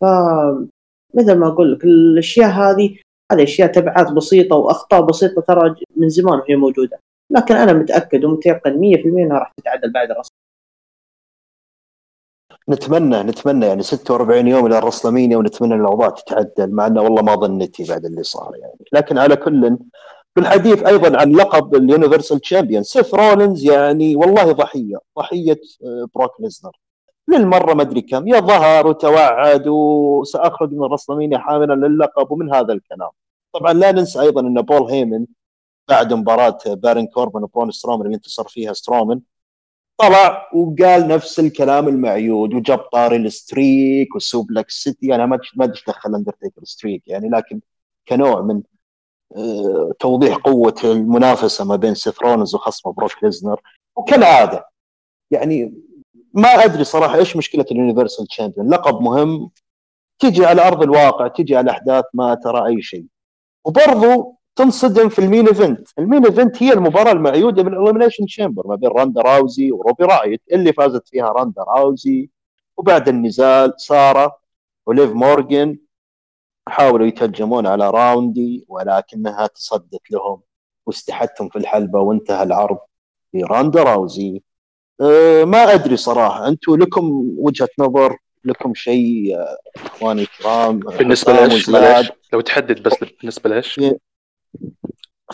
[0.00, 0.04] ف
[1.14, 2.96] مثل ما أقول لك الأشياء هذه
[3.32, 6.98] هذه أشياء تبعات بسيطة وأخطاء بسيطة ترى من زمان وهي موجودة.
[7.30, 10.30] لكن أنا متأكد ومتيقن 100% إنها راح تتعدل بعد الرسم.
[12.68, 17.84] نتمنى نتمنى يعني 46 يوم إلى الرسلمينيا ونتمنى الأوضاع تتعدل مع إنه والله ما ظنيتي
[17.84, 18.84] بعد اللي صار يعني.
[18.92, 19.78] لكن على كل
[20.36, 26.40] بالحديث أيضا عن لقب ال universal champion سيث رولينز يعني والله ضحية ضحية آه، بروك
[26.40, 26.72] ليزنر.
[27.28, 33.10] للمرة ما أدري كم يظهر وتوعد وسأخرج من الرسلمينيا حاملا للقب ومن هذا الكلام.
[33.52, 35.26] طبعا لا ننسى أيضا إن بول هيمن
[35.88, 39.20] بعد مباراة بارون كوربن وبرون سترومان اللي انتصر فيها سترومان
[40.02, 45.14] طلع وقال نفس الكلام المعيود وجاب طاري ال streak وال suplex city.
[45.14, 47.60] أنا ما ما دخل اندرتيكر streak يعني لكن
[48.08, 48.62] كنوع من
[49.36, 53.60] آه، توضيح قوة المنافسة ما بين سيث رولنز وخصمه بروك ليزنر.
[53.96, 54.68] وكالعادة
[55.30, 55.74] يعني
[56.34, 58.70] ما أدري صراحة إيش مشكلة ال universal champion.
[58.70, 59.50] لقب مهم
[60.18, 63.06] تجي على أرض الواقع تجي على أحداث ما ترى أي شيء.
[63.64, 68.66] وبرضو تنصدم في ال main event، ال main event هي المباراة المعيودة بال elimination chamber
[68.66, 72.30] ما بين راندا راوزي وروبي رايوت اللي فازت فيها راندا راوزي.
[72.76, 74.38] وبعد النزال سارة
[74.86, 75.78] وليف مورجن
[76.68, 80.40] حاولوا يتهجمون على راوزي ولكنها تصدت لهم
[80.86, 82.78] واستحتهم في الحلبة وانتهى العرض
[83.34, 84.42] براندا راوزي.
[85.00, 86.48] أه ما أدري صراحة.
[86.48, 89.36] أنتم لكم وجهة نظر؟ لكم شيء
[89.86, 91.70] أخواني الكرام؟ بالنسبة لإيش؟
[92.32, 93.80] لو تحدد بس بالنسبة لإيش؟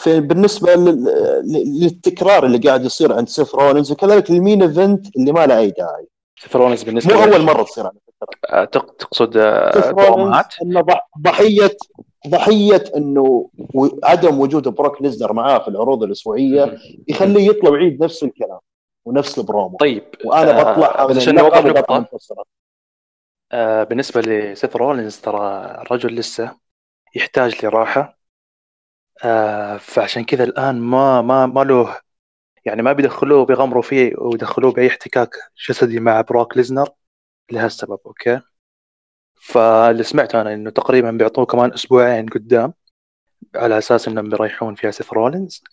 [0.07, 5.47] بالنسبة لل- للتكرار اللي قاعد يصير عند سيث رولينز وكذلك ال main event اللي ما
[5.47, 6.07] له أي داعي.
[6.41, 8.29] سيث رولينز بالنسبة مو أول مرة تصير على فكره
[8.59, 11.77] آه، تق- تقصد آه، سيث برومات إنه ضح- ضحيه
[12.29, 13.51] ضحية إنه
[14.05, 16.79] عدم وجود بروك ليزنر معاه في العروض الأسبوعية
[17.09, 18.59] يخليه يطلع ويعيد نفس الكلام
[19.05, 19.77] ونفس البرومو.
[19.77, 21.59] طيب وأنا آه، بطلع من عشان نوضح.
[23.53, 26.53] آه، بالنسبة لسيث رولينز ترى الرجل لسه
[27.15, 28.18] يحتاج لراحة.
[29.25, 32.01] آه، فعشان كذا الآن ما ما ما له
[32.65, 35.31] يعني ما بيدخلوه بيغمروا فيه ويدخلوه بأي احتكاك
[35.69, 36.89] جسدي مع بروك ليزنر
[37.53, 38.41] لهالسبب أوكي؟
[39.35, 42.75] فاللي سمعته أنا إنه تقريبا بيعطوه كمان أسبوعين قدام
[43.57, 45.65] على أساس إنهم بيريحون فيها سيث رولينز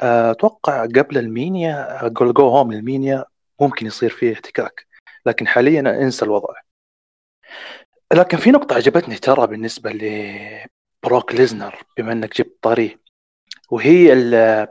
[0.00, 3.24] آه، أتوقع قبل المينيا أقول go home للمينيا
[3.60, 4.86] ممكن يصير فيه احتكاك
[5.26, 6.54] لكن حاليا أنسى الوضع.
[8.12, 9.90] لكن في نقطة عجبتني ترى بالنسبة
[11.04, 12.98] لبروك ليزنر بما إنك جبت طاري
[13.70, 14.68] وهي ال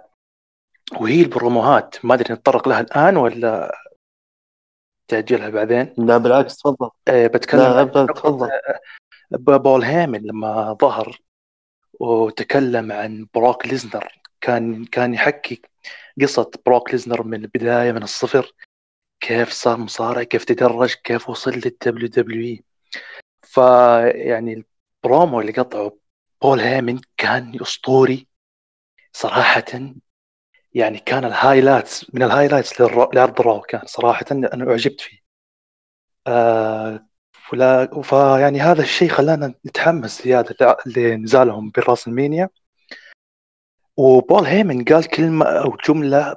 [1.02, 2.06] وهي البروموهات.
[2.06, 3.78] ما أدري نتطرق لها الآن ولا
[5.08, 6.90] تاجلها بعدين؟ لا بالعكس تفضل.
[7.08, 8.50] أه بتكلم لا تفضل.
[9.32, 11.22] ب- بول هيمن لما ظهر
[12.00, 14.22] وتكلم عن بروك ليزنر.
[14.42, 15.62] كان كان يحكي
[16.22, 18.54] قصة بروك ليزنر من البداية من الصفر.
[19.20, 22.64] كيف صار مصارع كيف تدرج كيف وصل للدبليو دبليو اي
[23.42, 24.64] فيعني
[25.04, 26.01] البرومو اللي قطعه
[26.42, 28.28] بول هيمن كان أسطوري
[29.14, 29.94] صراحة.
[30.74, 35.18] يعني كان ال highlights من ال highlights لعرض الرو كان صراحة أنا أعجبت فيه.
[36.28, 42.50] آه فلا فيعني هذا الشيء خلانا نتحمس زيادة لع- لنزالهم براس المينيا.
[43.98, 46.36] وبول هيمن قال كلمة أو جملة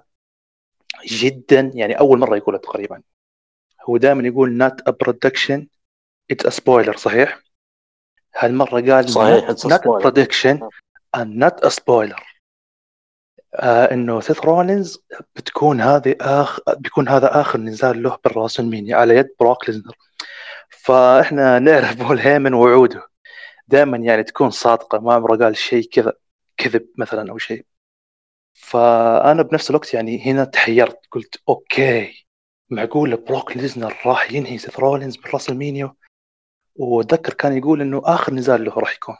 [1.06, 3.02] جدا يعني أول مرة يقولها تقريبا.
[3.88, 5.66] هو دائما يقول not a production
[6.32, 7.42] it's a spoiler صحيح؟
[8.36, 9.50] هالمرة قال صحيح،
[11.16, 12.34] not a spoiler.
[13.54, 14.98] آه إنه سيث رولينز
[15.36, 19.96] بتكون هذه اخ بيكون هذا آخر نزال له بالراس المينيا على يد بروك ليزنر
[20.70, 23.08] فإحنا نعرف بول هيمن وعوده.
[23.68, 26.12] دائما يعني تكون صادقة ما عمره قال شيء كذا
[26.56, 27.64] كذب مثلا أو شيء.
[28.52, 32.26] فأنا بنفس الوقت يعني هنا تحيرت قلت أوكي
[32.70, 35.94] معقول بروك ليزنر راح ينهي سيث رولينز بال WrestleMania
[36.76, 39.16] واتذكر كان يقول إنه آخر نزال له راح يكون.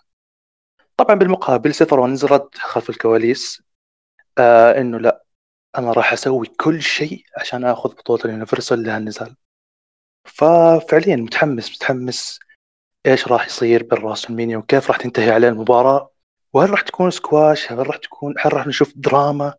[0.97, 3.63] طبعا بالمقابل سيث رولينز رد خلف الكواليس
[4.39, 5.25] آه إنه لا
[5.79, 9.37] أنا راح أسوي كل شيء عشان آخذ بطولة ال Universal لهالنزال.
[10.25, 12.41] ففعليا متحمس متحمس
[13.07, 16.11] إيش راح يصير بال WrestleMania وكيف راح تنتهي عليه المباراة.
[16.53, 19.55] وهل راح تكون سكواش؟ هل راح تكون هل راح نشوف دراما؟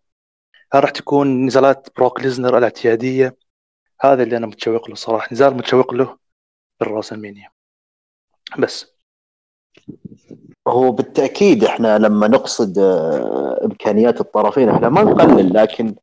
[0.74, 3.38] هل راح تكون نزالات بروك ليزنر الإعتيادية؟
[4.02, 6.18] هذا اللي أنا متشوق له صراحة نزال متشوق له
[6.80, 7.55] بال WrestleMania
[8.60, 8.96] بس.
[10.68, 15.96] هو بالتأكيد إحنا لما نقصد آه، إمكانيات الطرفين إحنا ما نقلل لكن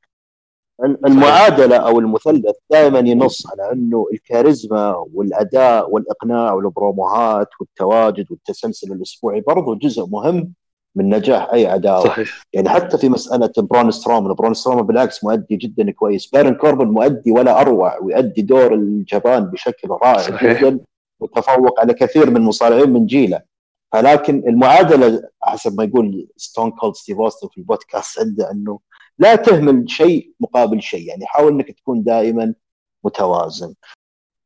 [1.07, 9.75] المعادلة أو المثلث دائما ينص على إنه الكاريزما والأداء والإقناع والبروموهات والتواجد والتسلسل الأسبوعي برضو
[9.75, 10.53] جزء مهم
[10.95, 12.43] من نجاح أي عداوه صحيح.
[12.53, 16.27] يعني حتى في مسألة برون سترومان برون سترومان بالعكس مؤدي جدا كويس.
[16.27, 20.61] بارن كوربن مؤدي ولا أروع ويؤدي دور الجبان بشكل رائع صحيح.
[20.61, 20.81] جدا.
[21.23, 23.43] وتفوق على كثير من المصارعين من جيله.
[23.93, 28.81] فلكن المعادلة حسب ما يقول ستون كولد ستيف اوستن في البودكاست عنده إنه
[29.19, 31.09] لا تهمل شيء مقابل شيء.
[31.09, 32.55] يعني حاول إنك تكون دائما
[33.05, 33.75] متوازن.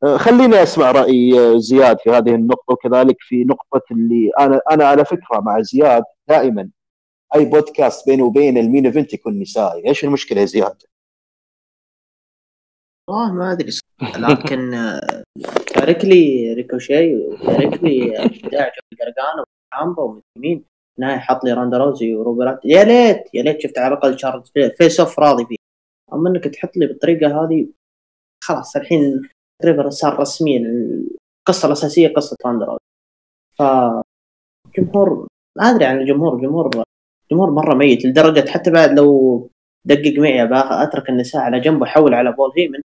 [0.04, 4.84] آه، خليني أسمع رأي آه، زياد في هذه النقطة وكذلك في نقطة اللي أنا أنا
[4.84, 6.70] على فكرة مع زياد دائما
[7.34, 9.88] أي بودكاست بيني وبين ال main event يكون نسائي.
[9.88, 10.82] إيش المشكلة يا زياد؟
[13.08, 13.70] والله ما أدري
[14.02, 15.24] لكن آه،
[15.74, 20.64] تارك لي ريكوشي وتارك لي آه، بداية جوني جرجانو وتشامبا ومن مين
[20.98, 24.48] نهاية حط لي روندا روزي وروبي رايت يا ليت يا ليت شفت على الأقل شارلت
[24.78, 25.56] face-off راضي فيه.
[26.12, 27.68] أما إنك تحط لي بالطريقة هذه
[28.44, 29.28] خلاص الحين
[29.62, 30.58] تقريبا صار رسميا
[31.48, 32.80] القصة الأساسية قصة روندا روزي.
[33.58, 33.62] ف
[34.78, 35.26] جمهور
[35.58, 36.84] ما أدري عن الجمهور الجمهور
[37.30, 39.50] الجمهور مرة ميت لدرجة حتى بعد لو
[39.84, 40.48] دقق معي
[40.84, 42.80] أترك النساء على جنب وأحول على بول هيمن.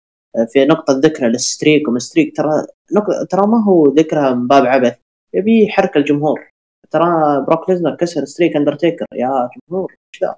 [0.52, 2.50] في نقطة ذكر ال streak وما streak ترى
[2.96, 3.24] نق...
[3.30, 4.96] ترى ما هو ذكرى من باب عبث
[5.34, 6.48] يبي يحرك الجمهور.
[6.90, 10.30] ترى بروك ليزنر كسر streak اندرتيكر يا جمهور إيش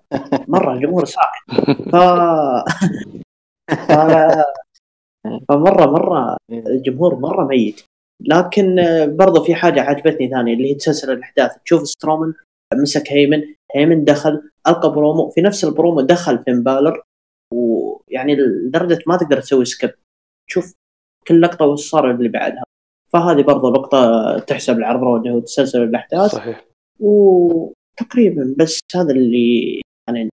[0.48, 1.60] مرة الجمهور ساكت
[1.92, 1.96] ف...
[3.70, 3.92] ف...
[5.48, 7.80] فمرة مرة الجمهور مرة ميت.
[8.20, 8.76] لكن
[9.16, 11.50] برضو في حاجة عجبتني ثانية اللي هي تسلسل الأحداث.
[11.64, 12.34] تشوف سترومان
[12.74, 13.42] مسك هيمن
[13.76, 17.02] هيمن دخل ألقى برومو في نفس البرومو دخل فين بالور.
[18.10, 19.94] ويعني لدرجة ما تقدر تسوي skip
[20.48, 20.74] تشوف
[21.28, 22.64] كل لقطة وش صار اللي بعدها.
[23.12, 26.30] فهذه برضو نقطة تحسب العرض اللي هو تسلسل الأحداث.
[26.30, 26.64] صحيح.
[27.00, 30.28] وتقريبا بس هذا اللي يعني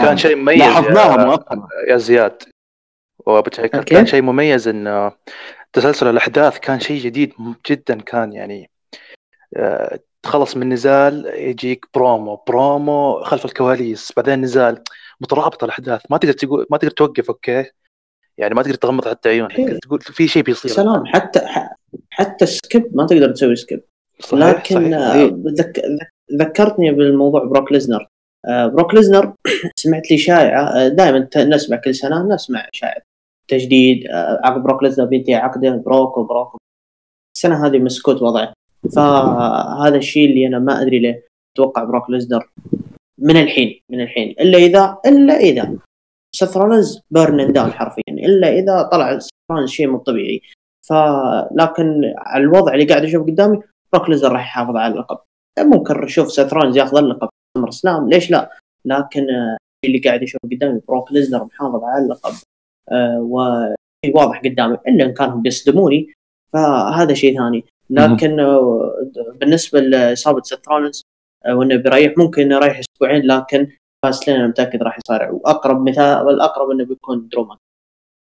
[0.00, 1.68] كان شيء مميز لاحظناها يا, مؤخرا.
[1.88, 2.42] يا زياد؟
[3.86, 5.10] كان شيء مميز إن
[5.72, 7.32] تسلسل الأحداث كان شيء جديد
[7.70, 8.70] جدا كان يعني
[9.56, 12.36] آه، تخلص من نزال يجيك promo.
[12.48, 14.82] promo خلف الكواليس بعدين نزال.
[15.20, 16.02] مترابطة الأحداث.
[16.10, 17.64] ما تقدر تقول ما تقدر توقف أوكي؟
[18.38, 19.78] يعني ما تقدر تغمض حتى عيونك إيه.
[19.78, 20.70] تقول في شيء بيصير.
[20.70, 21.06] سلام.
[21.06, 21.40] حتى
[22.10, 23.82] حتى skip ما تقدر تسوي سكيب.
[24.20, 24.98] صحيح لكن صحيح.
[24.98, 25.26] آه، إيه.
[25.46, 25.78] ذك...
[25.78, 28.06] ذك- ذكرتني بالموضوع بروك ليزنر.
[28.48, 29.34] آه، بروك ليزنر
[29.82, 30.88] سمعت لي شائعة.
[30.88, 33.02] دائما نسمع كل سنة نسمع شائعة
[33.48, 34.06] تجديد.
[34.06, 36.56] آه، عقد بروك ليزنر بينتهي عقده بروك وبروك.
[37.36, 38.52] السنة هذه مسكوت وضعه.
[38.96, 42.50] فهذا الشيء اللي أنا ما أدري ليه أتوقع بروك ليزنر.
[43.20, 44.30] من الحين من الحين.
[44.30, 45.78] إلا إذا إلا إذا
[46.36, 48.02] سيث رولنز burn it down حرفيا.
[48.08, 50.42] إلا إذا طلع سيث رولنز شيء مو طبيعي.
[50.88, 53.60] فلكن على الوضع اللي قاعد أشوف قدامي
[53.92, 55.18] بروك ليزنر راح يحافظ على اللقب
[55.58, 57.28] ممكن نشوف سيث رولنز ياخذ اللقب
[57.58, 58.50] SummerSlam ليش لا؟
[58.84, 59.26] لكن
[59.84, 62.32] اللي قاعد أشوف قدامي بروك ليزنر محافظ على اللقب
[63.18, 66.12] وشيء واضح قدامي إلا إن كانوا بيصدموني
[66.52, 67.64] فهذا شيء ثاني.
[67.90, 68.94] لكن آه،
[69.34, 71.09] بالنسبة لإصابة سيث رولنز آه،
[71.48, 73.68] وإنه بيريح ممكن إنه يريح أسبوعين لكن
[74.04, 75.30] Fastlane أنا متأكد راح يصارع.
[75.30, 77.56] وأقرب مثال والأقرب إنه بيكون دراما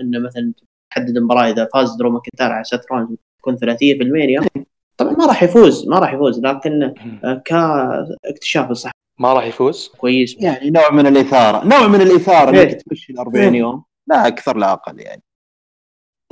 [0.01, 0.53] إنه مثلا
[0.91, 4.41] تحدد مباراه إذا فاز درو ماكنتاير على رولنز تكون ثلاثيه في Mania
[4.99, 10.37] طبعا ما راح يفوز ما راح يفوز لكن آه، كاكتشاف الصح ما راح يفوز؟ كويس.
[10.41, 12.63] يعني نوع من الاثاره نوع من الإثارة إيه.
[12.63, 13.61] انك تمشي ال 40 إيه.
[13.61, 13.85] يوم.
[14.09, 15.23] لا أكثر لا أقل يعني.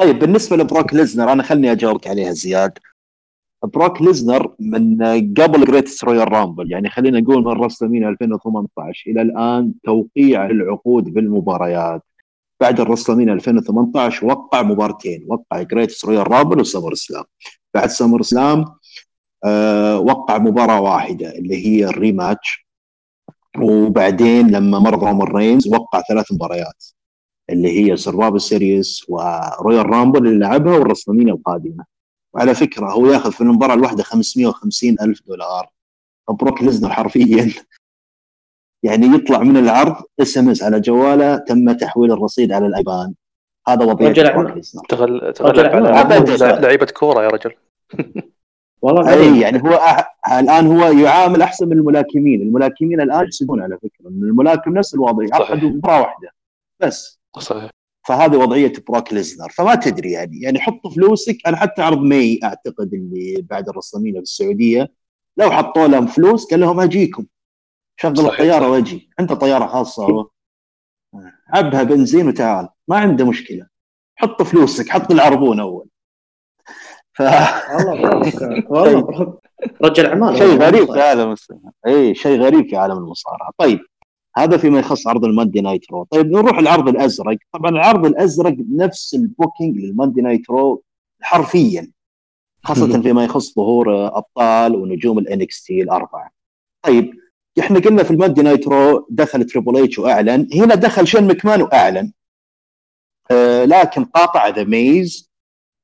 [0.00, 2.78] طيب بالنسبة لبروك ليزنر أنا خلني أجاوبك عليها زياد.
[3.64, 5.02] بروك ليزنر من
[5.34, 12.02] قبل Greatest Royal Rumble يعني خلينا نقول من WrestleMania 2018 إلى الآن توقيع العقود بالمباريات.
[12.60, 15.26] بعد ال WrestleMania 2018 وقع مبارتين.
[15.28, 17.24] وقع Greatest Royal Rumble و SummerSlam
[17.74, 18.64] بعد SummerSlam
[19.44, 22.66] آه وقع مباراة واحدة اللي هي ال rematch.
[23.58, 26.84] وبعدين لما مر رومان رينز وقع ثلاث مباريات
[27.50, 31.95] اللي هي Survivor Series و Royal Rumble اللي لعبها وال WrestleMania القادمة.
[32.36, 35.70] وعلى فكرة هو ياخذ في المباراة الواحدة 550 ألف دولار.
[36.28, 37.52] بروك ليزنر حرفيا.
[38.82, 43.14] يعني يطلع من العرض SMS على جواله تم تحويل الرصيد على ال IBAN.
[43.68, 44.54] هذا وضعية رجل بروك أعمال.
[44.54, 44.82] ليزنر.
[44.88, 45.32] تغل...
[45.32, 45.86] تغلب.
[45.86, 46.60] على أبداً.
[46.60, 47.54] لعيبة كورة يا رجل.
[48.82, 50.18] والله أي يعني هو أح...
[50.38, 54.08] الآن هو يعامل أحسن من الملاكمين، الملاكمين الآن يسيبون على فكرة.
[54.08, 55.50] الملاكم نفس الوضع صحيح.
[55.50, 56.28] يعقد مباراه واحدة.
[56.80, 57.20] بس.
[57.38, 57.75] صحيح.
[58.06, 59.50] فهذه وضعية بروك ليزنر.
[59.50, 60.40] فما تدري يعني.
[60.40, 61.36] يعني حط فلوسك.
[61.46, 64.92] أنا حتى عرض ماي أعتقد اللي بعد ال WrestleMania في السعودية.
[65.36, 67.26] لو حطوا لهم فلوس قال لهم أجيكم.
[67.96, 68.70] شغل الطيارة.
[68.70, 69.10] وأجي.
[69.18, 70.28] عنده طيارة خاصة هو
[71.48, 72.68] عبها بنزين وتعال.
[72.88, 73.66] ما عنده مشكلة.
[74.16, 74.88] حط فلوسك.
[74.88, 75.88] حط العربون أول.
[77.14, 79.40] ف والله بروك والله بروك
[79.82, 80.38] رجل أعمال.
[80.38, 81.52] شيء غريب في عالم الس-
[81.86, 83.50] اي شيء غريب في عالم المصارعة.
[83.58, 83.78] طيب.
[84.38, 86.04] هذا فيما يخص عرض ال Monday Night Raw.
[86.04, 87.36] طيب نروح العرض الأزرق.
[87.52, 90.82] طبعا العرض الأزرق نفس ال booking لل Monday Night Raw
[91.20, 91.90] حرفيا
[92.62, 96.30] خاصة فيما يخص ظهور أبطال ونجوم ال NXT الأربعة.
[96.82, 97.14] طيب
[97.58, 100.48] إحنا قلنا في ال Monday Night Raw دخل تريبل اتش وأعلن.
[100.54, 102.12] هنا دخل شين مكمان وأعلن.
[103.30, 105.30] آه لكن قاطع ذا ميز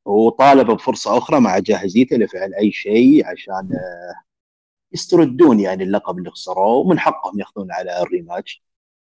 [0.04, 4.14] وطالب بفرصة أخرى مع جاهزيته لفعل أي شيء عشان آه،
[4.94, 8.62] يستردون يعني اللقب اللي خسروه ومن حقهم ياخذون على ال rematch.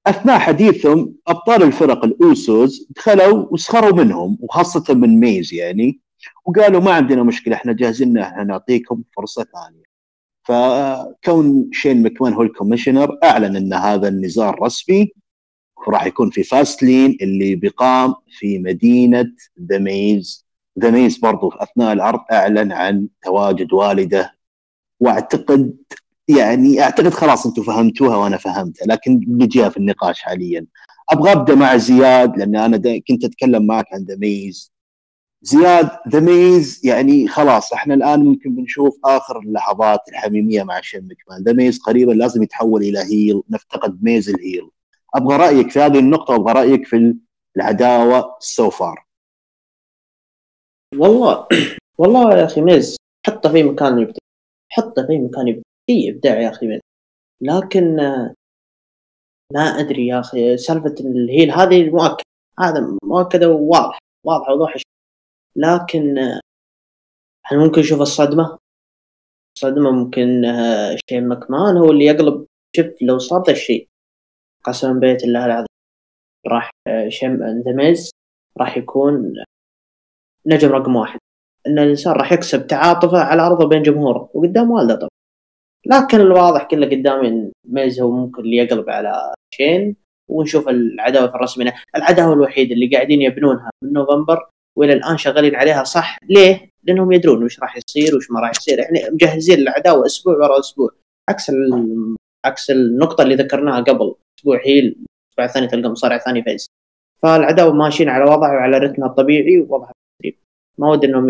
[0.08, 6.00] أثناء حديثهم أبطال الفرق الأوسوس دخلوا وسخروا منهم وخاصة من ميز يعني
[6.46, 9.88] وقالوا ما عندنا مشكلة إحنا جاهزين إحنا نعطيكم فرصة ثانية.
[10.44, 15.12] فكون شين مكمان هو ال commissioner أعلن إن هذا النزال رسمي
[15.88, 19.32] وراح يكون في Fastlane اللي بيقام في مدينة
[19.70, 20.48] ذا ميز
[20.80, 24.37] ذا ميز برضو أثناء العرض أعلن عن تواجد والده
[25.00, 25.78] واعتقد
[26.28, 30.66] يعني أعتقد خلاص أنتم فهمتوها وأنا فهمتها لكن بنجيها في النقاش حاليا.
[31.10, 34.72] أبغى أبدأ مع زياد لأن أنا كنت أتكلم معك عن ذا ميز
[35.42, 41.44] زياد ذا ميز يعني خلاص إحنا الآن ممكن بنشوف آخر اللحظات الحميمية مع شين مكمان
[41.44, 44.70] ذا ميز قريبا لازم يتحول إلى heel نفتقد ميز ال heel.
[45.16, 47.16] أبغى رأيك في هذه النقطة وابغى رأيك في
[47.58, 49.06] العداوة so far
[50.96, 51.48] والله
[51.98, 52.96] والله يا أخي ميز
[53.28, 54.27] حطه في مكان يبدع
[54.78, 56.68] حطه في مكان يبدع في إبداع يا أخي.
[56.68, 56.82] ميز
[57.42, 58.34] لكن آه،
[59.54, 60.58] ما أدري يا أخي.
[60.58, 62.24] سالفة ال heel هذه مؤكد.
[62.60, 64.00] هذا مؤكده وواضح.
[64.26, 64.74] واضح وضوح.
[65.56, 66.40] لكن آه،
[67.46, 68.58] هل ممكن نشوف الصدمة؟
[69.56, 72.46] الصدمة ممكن آه، شين مكمان هو اللي يقلب.
[72.76, 73.88] شوف لو صار ذا الشيء.
[74.64, 75.68] قسما بيت الله العظيم.
[76.48, 76.72] راح
[77.10, 77.94] شين ذا
[78.58, 79.34] راح يكون
[80.46, 81.20] نجم رقم واحد.
[81.68, 85.10] إن الإنسان راح يكسب تعاطفه على أرضه بين جمهوره وقدام والده طبعا.
[85.86, 89.96] لكن الواضح كله قدامي إن ميز هو ممكن اللي يقلب على شين
[90.30, 95.84] ونشوف العداوة في الرسميه العداوة الوحيدة اللي قاعدين يبنونها من نوفمبر وإلى الآن شغالين عليها
[95.84, 98.80] صح؟ ليه؟ لأنهم يدرون وش راح يصير وش ما راح يصير.
[98.80, 100.90] يعني مجهزين العداوة أسبوع ورا أسبوع.
[101.30, 101.52] عكس.
[102.46, 106.68] عكس النقطة اللي ذكرناها قبل أسبوع هيل الأسبوع الثاني تلقى مصارع ثاني فايز.
[107.24, 110.40] فالعداوة ماشيين على وضعها وعلى رتمها الطبيعي ووضعها التدريب
[110.78, 111.28] ما ودي إنهم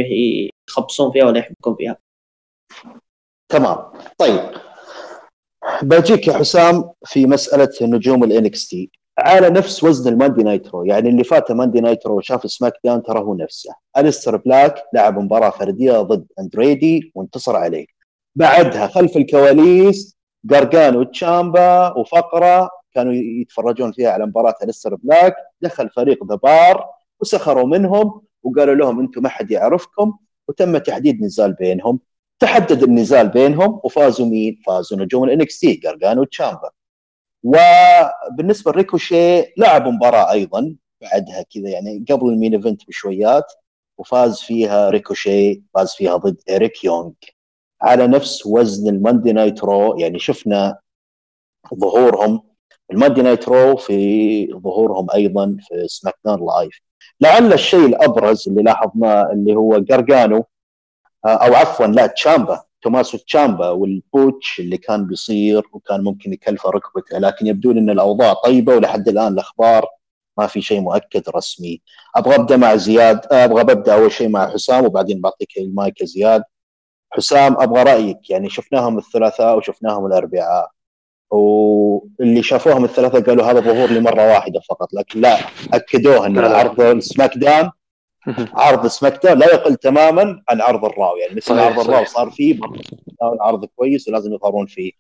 [0.70, 1.98] يخبصون فيها ولا يحبكون فيها.
[3.50, 3.78] تمام.
[4.18, 4.50] طيب.
[5.82, 10.84] بجيك يا حسام في مسألة نجوم ال NXT على نفس وزن ال Monday Night Raw.
[10.84, 13.74] يعني اللي فات Monday Night Raw وشاف SmackDown ترى هو نفسه.
[13.98, 17.86] الستر بلاك لعب مباراة فردية ضد أندريدي وانتصر عليه.
[18.36, 20.18] بعدها خلف الكواليس
[20.50, 25.36] قرقانو وتشامبا وفقرة كانوا يتفرجون فيها على مباراة الستر بلاك.
[25.62, 26.90] دخل فريق ذا بار
[27.20, 28.27] وسخروا منهم.
[28.48, 30.18] وقالوا لهم أنتم ما حد يعرفكم
[30.48, 32.00] وتم تحديد نزال بينهم.
[32.40, 36.70] تحدد النزال بينهم وفازوا مين؟ فازوا نجوم ال NXT قرقانو وتشامبا
[37.44, 43.54] وبالنسبة لريكوشي لعب مباراة أيضا بعدها كذا يعني قبل ال main event بشويات
[43.98, 47.12] وفاز فيها ريكوشي فاز فيها ضد اريك يونغ.
[47.82, 50.80] على نفس وزن ال Monday Night Raw يعني شفنا
[51.76, 52.44] ظهورهم.
[52.92, 56.82] ال Monday Night Raw في ظهورهم أيضا في SmackDown Live.
[57.22, 60.46] لعل الشيء الأبرز اللي لاحظناه اللي هو قرقانو
[61.26, 67.18] أو عفوا لا تشامبا توماسو تشامبا وال botch اللي كان بيصير وكان ممكن يكلفه ركبته
[67.18, 69.86] لكن يبدو إن الأوضاع طيبة ولحد الآن الأخبار
[70.38, 71.82] ما في شيء مؤكد رسمي.
[72.16, 76.44] أبغى أبدأ مع زياد أبغى أبدأ أول شيء مع حسام وبعدين بعطيك المايك زياد.
[77.12, 80.72] حسام أبغى رأيك يعني شفناهم الثلاثاء وشفناهم الأربعاء.
[81.32, 85.38] واللي شافوهم الثلاثة قالوا هذا ظهور لمرة واحدة فقط لكن لا
[85.74, 87.72] أكدوه إن عرض ال SmackDown
[88.54, 92.30] عرض SmackDown لا يقل تماما عن عرض ال Raw يعني مثل عرض ال Raw صار
[92.30, 92.60] فيه
[93.22, 94.92] عرض كويس ولازم يظهرون فيه.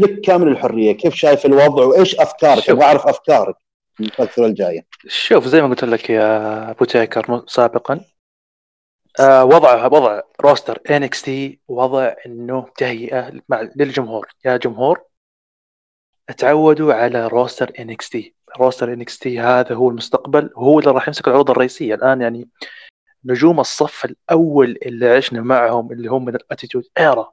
[0.00, 3.56] لك كامل الحرية كيف شايف الوضع وإيش أفكارك؟ أبغى أعرف أفكارك
[4.00, 4.86] الفترة الجاية.
[5.08, 8.00] شوف زي ما قلت لك يا أبو تايكر سابقا
[9.20, 14.28] آه وضع وضع roster NXT وضع إنه تهيئة مع للجمهور.
[14.44, 15.11] يا جمهور
[16.32, 21.94] تعودوا على roster NXT roster NXT هذا هو المستقبل هو اللي راح يمسك العروض الرئيسية.
[21.94, 22.48] الآن يعني
[23.24, 27.32] نجوم الصف الأول اللي عشنا معهم اللي هم من ال Attitude Era.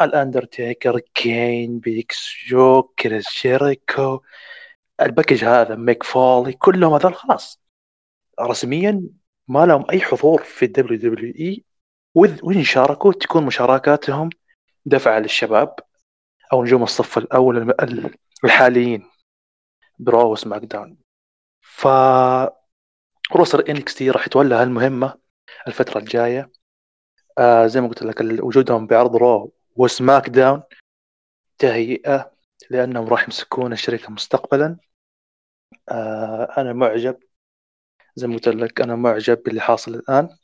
[0.00, 4.20] الأندرتيكر كين بيج شو كريس شيريكو
[5.02, 7.60] الباكج هذا ميك فولي كلهم هذول خلاص.
[8.40, 9.02] رسميا
[9.48, 11.64] ما لهم أي حضور في ال WWE.
[12.14, 14.30] وإن شاركوا تكون مشاركاتهم
[14.86, 15.74] دفعه للشباب
[16.52, 17.74] أو نجوم الصف الأول
[18.44, 19.10] الحاليين.
[19.98, 20.96] ب Raw و SmackDown.
[21.60, 21.88] ف
[23.36, 25.18] roster NXT راح يتولى هالمهمة
[25.66, 26.50] الفترة الجاية.
[27.38, 30.62] آه زي ما قلت لك وجودهم بعرض Raw و SmackDown
[31.58, 32.32] تهيئة
[32.70, 34.76] لأنهم راح يمسكون الشركة مستقبلا.
[35.88, 37.18] آه أنا معجب.
[38.16, 40.38] زي ما قلت لك أنا معجب باللي حاصل الآن.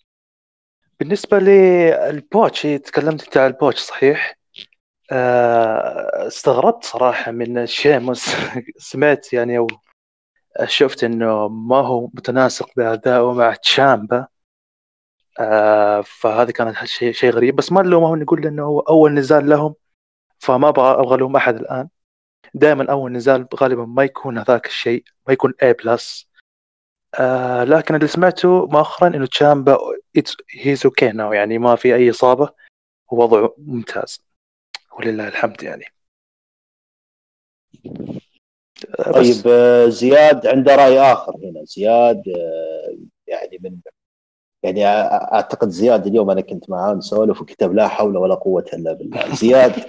[1.00, 4.36] بالنسبة لل botch تكلمت أنت عن ال botch صحيح؟
[6.26, 8.24] استغربت صراحة من شيموس
[8.78, 9.66] سمعت يعني أو
[10.64, 14.26] شفت إنه ما هو متناسق بادائه مع تشامبا.
[15.40, 17.56] آه فهذا كان شيء شيء غريب.
[17.56, 19.74] بس ما نلومهم نقول إنه هو أول نزال لهم
[20.38, 21.88] فما أبغى أبغى ألوم أحد الآن.
[22.54, 26.28] دائما أول نزال غالبا ما يكون هذاك الشيء ما يكون A plus
[27.20, 29.78] آه لكن اللي سمعته مؤخرا إنه تشامبا
[30.50, 32.48] هيز أوكي ناو يعني ما في أي إصابة
[33.12, 34.33] ووضعه ممتاز.
[34.98, 35.84] ولله الحمد يعني.
[39.14, 41.64] طيب آه، زياد عنده رأي آخر هنا.
[41.64, 43.76] زياد آه، يعني من
[44.62, 49.34] يعني أعتقد زياد اليوم أنا كنت معاه نسولف وكتب لا حول ولا قوة إلا بالله.
[49.34, 49.72] زياد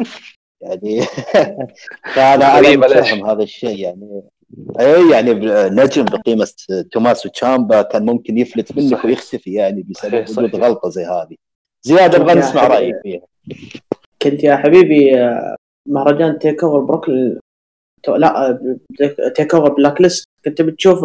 [0.61, 1.01] يعني
[2.15, 4.21] فأنا أنا متفهم هذا الشيء يعني.
[4.79, 5.31] أي يعني
[5.69, 6.47] نجم بقيمة
[6.91, 9.05] توماس تشامبا كان ممكن يفلت منك.
[9.05, 11.35] ويختفي يعني بسبب وجود غلطة زي هذه.
[11.81, 13.21] زياد أبغى نسمع رأيك فيها.
[14.25, 15.55] كنت يا حبيبي آه،
[15.89, 17.39] مهرجان TakeOver Brooklyn
[18.07, 18.59] لا آه،
[19.35, 20.99] TakeOver Black List كنت بتشوف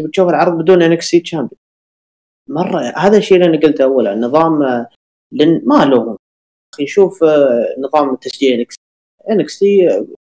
[0.00, 1.60] كنت بتشوف العرض بدون NXT champion
[2.48, 4.88] مرة هذا الشيء اللي أنا قلته اولا نظام آه،
[5.32, 6.16] لن ما لهم
[6.80, 7.24] نشوف
[7.78, 8.74] نظام تسجيل انكس
[9.30, 9.64] انكس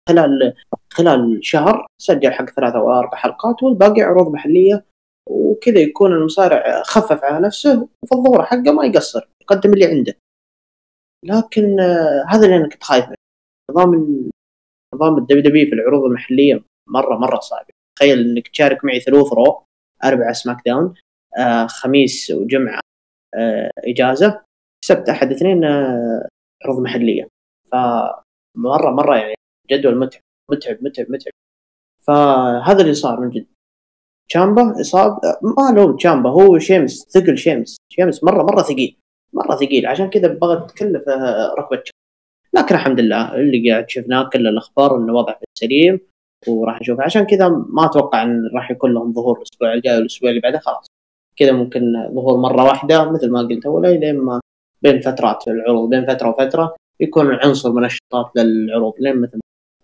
[0.08, 0.54] خلال
[0.92, 4.84] خلال شهر سجل حق ثلاثة أو أربع حلقات والباقي عروض محلية.
[5.30, 10.14] وكذا يكون المصارع خفف على نفسه وفي الظهور حقه ما يقصر يقدم اللي عنده.
[11.24, 13.16] لكن آه، هذا اللي أنا كنت خايف منه.
[13.70, 13.94] نظام
[14.94, 17.66] نظام ال WWE في العروض المحلية مرة مرة صعب.
[17.98, 19.64] تخيل إنك تشارك معي ثلوث Raw
[20.04, 20.94] أربعة SmackDown
[21.38, 22.80] آه خميس وجمعة
[23.34, 24.42] آه إجازة
[24.84, 26.28] سبت أحد اثنين آه
[26.64, 27.28] عروض محلية.
[27.72, 27.74] ف
[28.56, 29.34] مرة يعني
[29.70, 31.32] جدول متعب متعب متعب متعب.
[32.06, 33.46] فهذا اللي صار من جد.
[34.28, 37.76] تشامبا إصاب ما له تشامبا هو شيمس ثقل شيمس.
[37.92, 38.96] شيمس مرة مرة ثقيل.
[39.32, 39.86] مرة ثقيل.
[39.86, 41.82] عشان كذا بغت تكلف آه، ركبة
[42.54, 46.00] لكن الحمد لله اللي قاعد شفناه كل الأخبار انه وضع في السليم
[46.48, 50.40] وراح نشوف عشان كذا ما أتوقع إن راح يكون لهم ظهور الأسبوع الجاي والأسبوع اللي
[50.40, 50.86] بعده خلاص.
[51.36, 51.80] كذا ممكن
[52.14, 54.40] ظهور مرة واحدة مثل ما قلت أول لين ما
[54.82, 58.94] بين فترات العروض بين فترة وفترة يكون عنصر من النشاطات للعروض.
[58.98, 59.40] لين مثل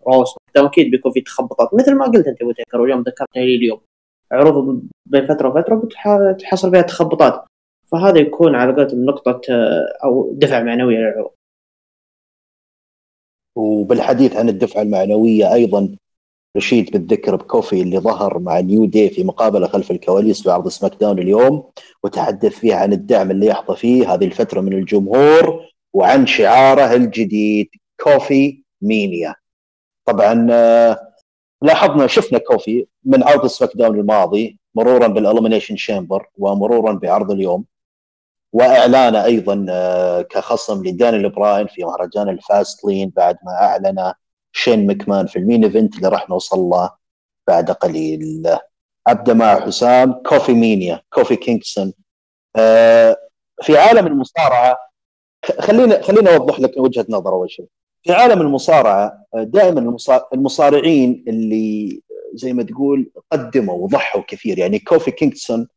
[0.07, 1.73] روس أكيد بيكون في تخبطات.
[1.73, 3.79] مثل ما قلت أنت أبو تكر واليوم ذكرتها لي اليوم
[4.31, 5.75] عروض بين فترة وفترة
[6.31, 7.45] بتحصل فيها تخبطات.
[7.91, 11.31] فهذا يكون على قولتهم نقطه آه، أو دفع معنوي للعروض
[13.55, 15.95] وبالحديث عن الدفعة المعنوية أيضا
[16.57, 21.19] جدير بالذكر بكوفي اللي ظهر مع New Day في مقابلة خلف الكواليس في عرض SmackDown
[21.19, 21.71] اليوم
[22.03, 27.69] وتحدث فيها عن الدعم اللي يحظى فيه هذه الفترة من الجمهور وعن شعاره الجديد
[28.03, 29.35] Kofi Mania.
[30.05, 31.13] طبعا آه،
[31.61, 37.65] لاحظنا شفنا كوفي من عرض SmackDown الماضي مرورا بال Elimination Chamber ومرورا بعرض اليوم.
[38.53, 44.13] وإعلانه أيضا آه، كخصم لداني براين في مهرجان ال Fastlane بعد ما أعلن
[44.51, 46.91] شين مكمان في ال main event اللي راح نوصل له
[47.47, 48.57] بعد قليل.
[49.07, 50.13] أبدأ مع حسام.
[50.13, 51.93] Kofi Mania كوفي كينغسون
[52.55, 53.17] آه،
[53.63, 54.77] في عالم المصارعة
[55.59, 57.65] خلينا خلينا أوضح لك وجهة نظر أول شيء.
[58.03, 59.97] في عالم المصارعة آه، دائما
[60.33, 62.01] المصارعين اللي
[62.33, 64.59] زي ما تقول قدموا وضحوا كثير.
[64.59, 65.67] يعني كوفي كينغسون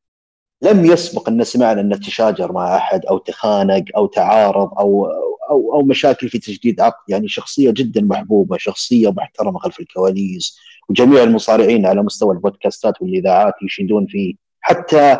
[0.62, 5.06] لم يسبق أن سمعنا انه تشاجر مع أحد أو تخانق أو تعارض أو
[5.50, 7.02] أو أو مشاكل في تجديد عقد.
[7.08, 10.58] يعني شخصية جدا محبوبة شخصية محترمة خلف الكواليس.
[10.88, 14.34] وجميع المصارعين على مستوى البودكاستات والإذاعات يشيدون فيه.
[14.60, 15.18] حتى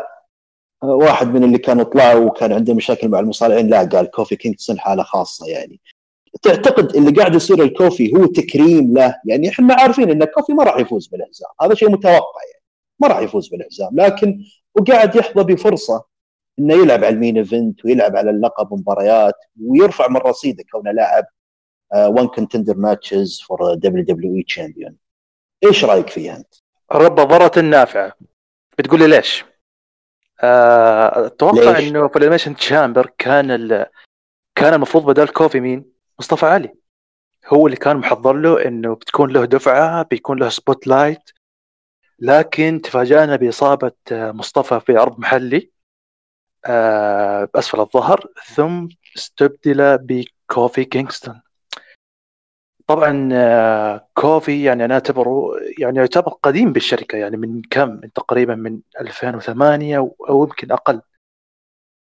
[0.83, 5.03] واحد من اللي كانوا طلعوا وكان عنده مشاكل مع المصارعين لا قال كوفي كينغسون حالة
[5.03, 5.79] خاصة يعني.
[6.41, 10.77] تعتقد اللي قاعد يصير الكوفي هو تكريم له؟ يعني إحنا عارفين إن الكوفي ما راح
[10.77, 12.63] يفوز بالحزام هذا شيء متوقع يعني.
[12.99, 14.43] ما راح يفوز بالحزام لكن
[14.75, 16.05] وقاعد يحظى بفرصة
[16.59, 21.25] إنه يلعب على ال main event ويلعب على اللقب مباريات ويرفع من رصيده كونه لاعب
[21.95, 24.95] one contender matches for WWE champion
[25.65, 26.55] إيش رأيك فيها أنت؟
[26.91, 28.13] رب ضارة نافعة
[28.77, 29.45] بتقول لي ليش؟
[30.43, 33.85] آه، أتوقع إنه في ال Elimination Chamber كان ال...
[34.55, 36.73] كان المفروض بدل كوفي مين؟ مصطفى علي
[37.47, 41.31] هو اللي كان محضر له إنه بتكون له دفعة بيكون له spotlight
[42.23, 45.71] لكن تفاجأنا بإصابة مصطفى في عرض محلي
[46.65, 51.41] آه، بأسفل الظهر ثم استبدل بكوفي كينغستون.
[52.87, 58.55] طبعا آه، كوفي يعني أنا أعتبره يعني يعتبر قديم بالشركة يعني من كم؟ من تقريبا
[58.55, 59.97] من 2008
[60.29, 61.01] أو يمكن أقل.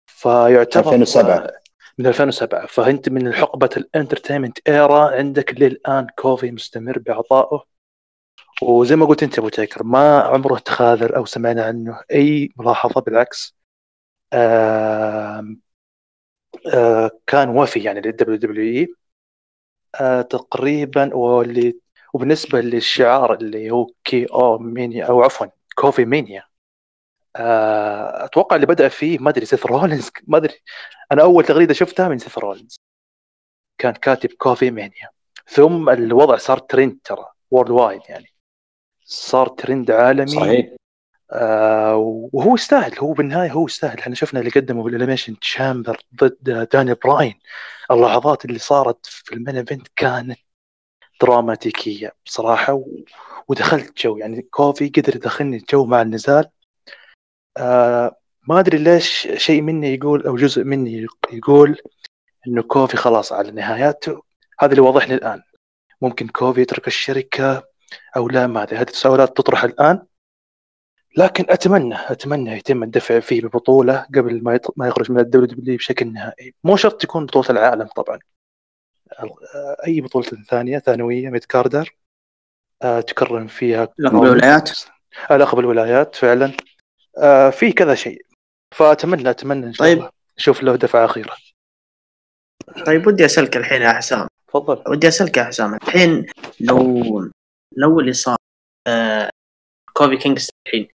[0.07, 1.51] فيعتبر 2007
[1.99, 7.72] من 2007 فأنت من حقبة ال entertainment era عندك للآن كوفي مستمر بعطائه
[8.63, 13.57] وزي ما قلت انت أبو تاكر ما عمره تخاذل أو سمعنا عنه أي ملاحظة بالعكس
[14.33, 15.45] آه
[16.75, 18.89] آه كان وفي يعني لل WWE
[20.01, 21.79] آه تقريبا واللي
[22.15, 26.45] وبالنسبة للشعار اللي هو KO Mania أو عفوا Kofi Mania
[27.37, 30.55] آه أتوقع اللي بدأ فيه ما أدري سيث رولينز ما أدري.
[31.13, 32.81] أنا أول تغريدة شفتها من سيث رولينز.
[33.79, 35.11] كان كاتب Kofi Mania.
[35.49, 38.32] ثم الوضع صار ترند ترى worldwide يعني.
[39.13, 40.27] صار ترند عالمي.
[40.27, 40.67] صحيح.
[41.33, 41.97] آه
[42.33, 43.99] وهو يستاهل هو بالنهاية هو يستاهل.
[43.99, 47.35] إحنا شفنا اللي قدمه بال Elimination Chamber ضد داني براين.
[47.91, 50.39] اللحظات اللي صارت في ال main event كانت
[51.21, 52.87] دراماتيكية بصراحة و...
[53.49, 54.17] ودخلت جو.
[54.17, 56.45] يعني كوفي قدر يدخلني الجو مع النزال.
[57.59, 58.17] آه
[58.49, 61.79] ما أدري ليش شيء مني يقول أو جزء مني يقول
[62.47, 64.23] إنه كوفي خلاص على نهاياته.
[64.61, 65.43] هذا اللي واضح لي الان
[66.03, 67.72] ممكن كوفي يترك الشركة
[68.17, 70.03] أو لا ما أدري هذه التساؤلات تطرح الآن.
[71.17, 76.13] لكن أتمنى أتمنى يتم الدفع فيه ببطولة قبل ما ما يخرج من ال WWE بشكل
[76.13, 76.55] نهائي.
[76.65, 78.19] مو شرط تكون بطولة العالم طبعا.
[79.87, 81.97] أي بطولة ثانية ثانوية mid-carder
[82.81, 84.71] تكرم فيها لقب الولايات
[85.31, 86.53] آه، لقب الولايات فعلا.
[87.19, 88.23] آه، في كذا شيء.
[88.71, 89.99] فأتمنى أتمنى إن شاء طيب.
[89.99, 91.37] الله نشوف له دفعة أخيرة.
[92.87, 94.29] طيب ودي أسألك الحين يا حسام.
[94.49, 94.83] تفضل.
[94.87, 95.75] ودي أسألك يا حسام.
[95.75, 96.27] الحين
[96.61, 97.31] لو
[97.77, 98.37] لو اللي صار
[98.89, 99.31] آه
[99.93, 100.89] كوفي كينغز الحين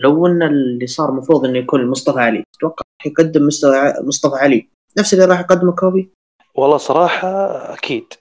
[0.00, 4.68] لو إن اللي صار المفروض إنه يكون مصطفى علي تتوقع راح يقدم مستوى مصطفى علي؟
[4.98, 6.08] نفس اللي راح يقدمه كوفي؟
[6.54, 7.28] والله صراحة
[7.74, 8.14] أكيد.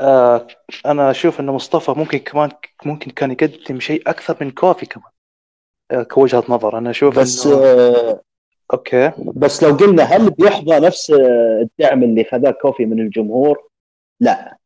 [0.00, 0.46] آه
[0.86, 2.50] أنا أشوف أن مصطفى ممكن كمان
[2.84, 5.10] ممكن كان يقدم شيء أكثر من كوفي كمان
[5.90, 6.78] آه كوجهة نظر.
[6.78, 7.56] أنا أشوف بس إنه...
[7.64, 8.20] آه
[8.72, 9.12] okay.
[9.36, 11.12] بس لو قلنا هل بيحظى نفس
[11.62, 13.68] الدعم اللي خذاه كوفي من الجمهور؟
[14.20, 14.57] لا.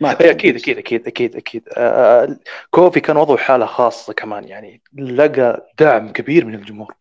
[0.00, 1.68] ما أكيد أكيد أكيد أكيد أكيد.
[1.76, 2.38] آه،
[2.70, 6.94] كوفي كان وضعه حالة خاصة كمان يعني لقى دعم كبير من الجمهور.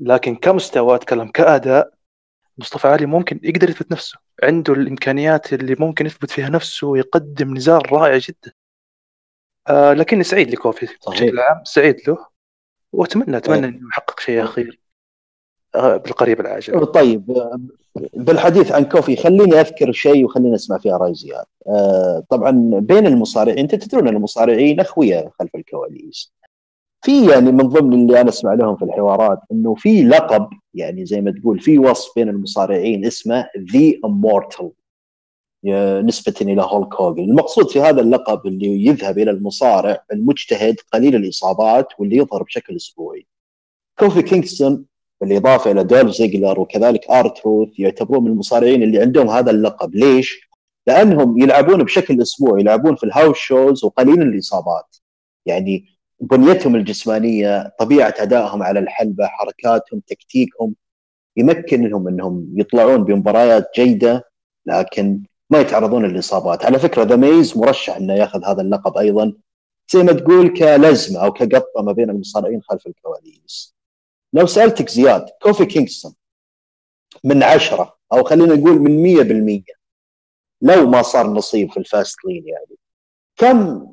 [0.00, 1.90] لكن كمستوى أتكلم كأداء
[2.58, 4.18] مصطفى علي ممكن يقدر يثبت نفسه.
[4.42, 8.52] عنده الإمكانيات اللي ممكن يثبت فيها نفسه ويقدم نزال رائع جدا.
[9.68, 10.86] آه لكني سعيد لكوفي.
[11.08, 12.26] بشكل عام سعيد له
[12.92, 13.72] وأتمنى أتمنى إيه.
[13.72, 14.80] إنه يحقق شيء أخير
[15.74, 16.86] آه بالقريب العاجل.
[16.86, 17.60] طيب آه،
[18.14, 21.44] بالحديث عن كوفي خليني أذكر شيء وخلينا نسمع فيه رأي زياد.
[21.68, 26.32] آه، طبعا بين المصارعين أنت تدرون المصارعين أخويا خلف الكواليس.
[27.04, 31.20] في يعني من ضمن اللي أنا أسمع لهم في الحوارات إنه في لقب يعني زي
[31.20, 34.70] ما تقول في وصف بين المصارعين اسمه ذا امورتال
[36.04, 41.88] نسبة إلى هولك هوجن المقصود في هذا اللقب اللي يذهب إلى المصارع المجتهد قليل الإصابات
[41.98, 43.26] واللي يظهر بشكل أسبوعي
[43.98, 44.84] كوفي كينغستون
[45.20, 49.94] بالإضافة إلى دولف زيجلر وكذلك آرتروث يعتبرون من المصارعين اللي عندهم هذا اللقب.
[49.94, 50.48] ليش؟
[50.86, 54.96] لأنهم يلعبون بشكل أسبوعي يلعبون في ال house shows وقليل الإصابات.
[55.46, 55.84] يعني
[56.20, 60.74] بنيتهم الجسمانية طبيعة أدائهم على الحلبة حركاتهم تكتيكهم
[61.36, 64.24] يمكنهم أنهم يطلعون بمباريات جيدة
[64.66, 66.64] لكن ما يتعرضون للإصابات.
[66.64, 69.32] على فكرة ذا ميز مرشح إنه يأخذ هذا اللقب أيضا.
[69.92, 73.75] زي ما تقول كلزمة أو كقطة ما بين المصارعين خلف الكواليس.
[74.36, 76.14] لو سألتك زياد كوفي كينغستون
[77.24, 79.76] من عشرة أو خلينا نقول من مية بالمية
[80.62, 82.76] لو ما صار نصيب في ال Fastlane يعني
[83.36, 83.86] كم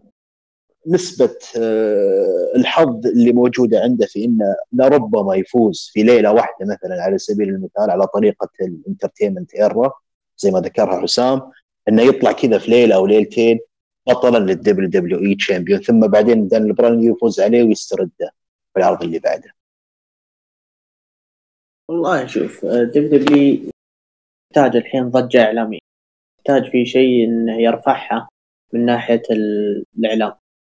[0.88, 7.18] نسبة آه، الحظ اللي موجودة عنده في إنه لربما يفوز في ليلة واحدة مثلا على
[7.18, 9.92] سبيل المثال على طريقة ال entertainment era
[10.38, 11.42] زي ما ذكرها حسام
[11.90, 13.60] إنه يطلع كذا في ليلة أو ليلتين
[14.08, 18.32] بطلا لل WWE champion ثم بعدين دانيال براين يفوز عليه ويسترده
[18.74, 19.63] في العرض اللي بعده.
[21.94, 23.70] والله شوف WWE
[24.52, 25.80] يحتاج الحين ضجة إعلامية.
[26.40, 28.28] يحتاج في شيء إنه يرفعها
[28.74, 30.34] من ناحية ال- الإعلام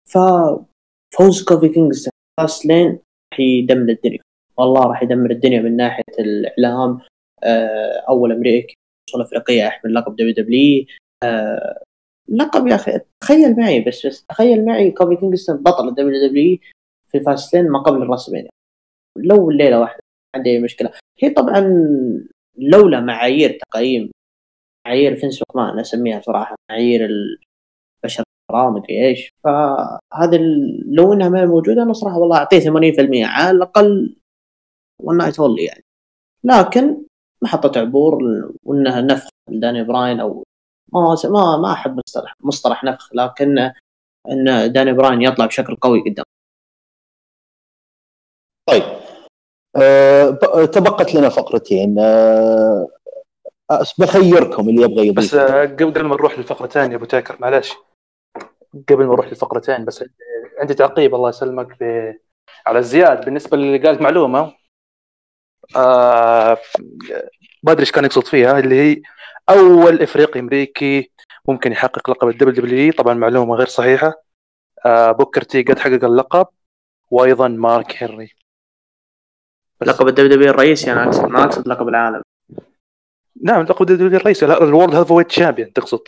[0.08, 2.09] ففوز كوفي كينغستون
[2.40, 2.88] في Fastlane
[3.32, 4.18] راح يدمر الدنيا.
[4.56, 7.00] والله راح يدمر الدنيا من ناحية الإعلام.
[7.44, 8.74] آه، أول أمريكي
[9.09, 10.84] وأصول أفريقية يحمل لقب WWE
[11.22, 11.82] آه،
[12.28, 16.59] لقب يا أخي تخيل معي بس بس تخيل معي كوفي كينغستون بطل ال WWE
[17.08, 18.49] في Fastlane ما قبل ال WrestleMania.
[19.16, 20.00] لو لليلة واحدة.
[20.37, 20.91] عندي أي مشكلة.
[21.22, 21.61] هي طبعا
[22.59, 24.11] لولا معايير تقييم
[24.87, 30.39] معايير فينس ماكمان أسميها صراحة معايير البشر ما ادري إيش فهذا
[30.87, 34.16] لو إنها ما موجودة أنا صراحة والله أعطيه 80% على الأقل
[35.03, 35.84] one night only يعني.
[36.45, 37.07] لكن
[37.43, 38.18] محطة عبور
[38.64, 40.45] وإنها نفخ داني براين أو
[40.93, 43.59] ما ما ما أحب مصطلح مصطلح نفخ لكن
[44.30, 46.24] إن داني براين يطلع بشكل قوي قدام.
[48.68, 49.05] طيب.
[50.72, 51.99] تبقت لنا فقرتين.
[51.99, 52.89] أه،
[53.99, 55.24] بخيركم اللي يبغى يضيف.
[55.24, 57.74] بس آه، قبل ما نروح للفقره الثانية أبو تاكر معلش
[58.89, 60.05] قبل ما نروح للفقره الثانية بس
[60.59, 62.12] عندي- تعقيب الله يسلمك ب...
[62.66, 64.53] على زياد بالنسبة اللي قالت معلومة
[65.77, 66.59] آه
[67.62, 69.03] ما أدري إيش كان يقصد فيها اللي هي
[69.51, 71.11] أول افريقي أمريكي
[71.49, 74.12] ممكن يحقق لقب ال WWE طبعا معلومة غير صحيحة.
[74.87, 76.47] آه بوكر تي قد حقق اللقب
[77.11, 78.31] وأيضا مارك هنري.
[79.83, 82.22] لقب ال WWE الرئيسي أنا اقصد ما أقصد لقب العالم.
[83.43, 86.01] نعم لقب ال WWE الرئيسي لا ال World Heavyweight champion تقصد.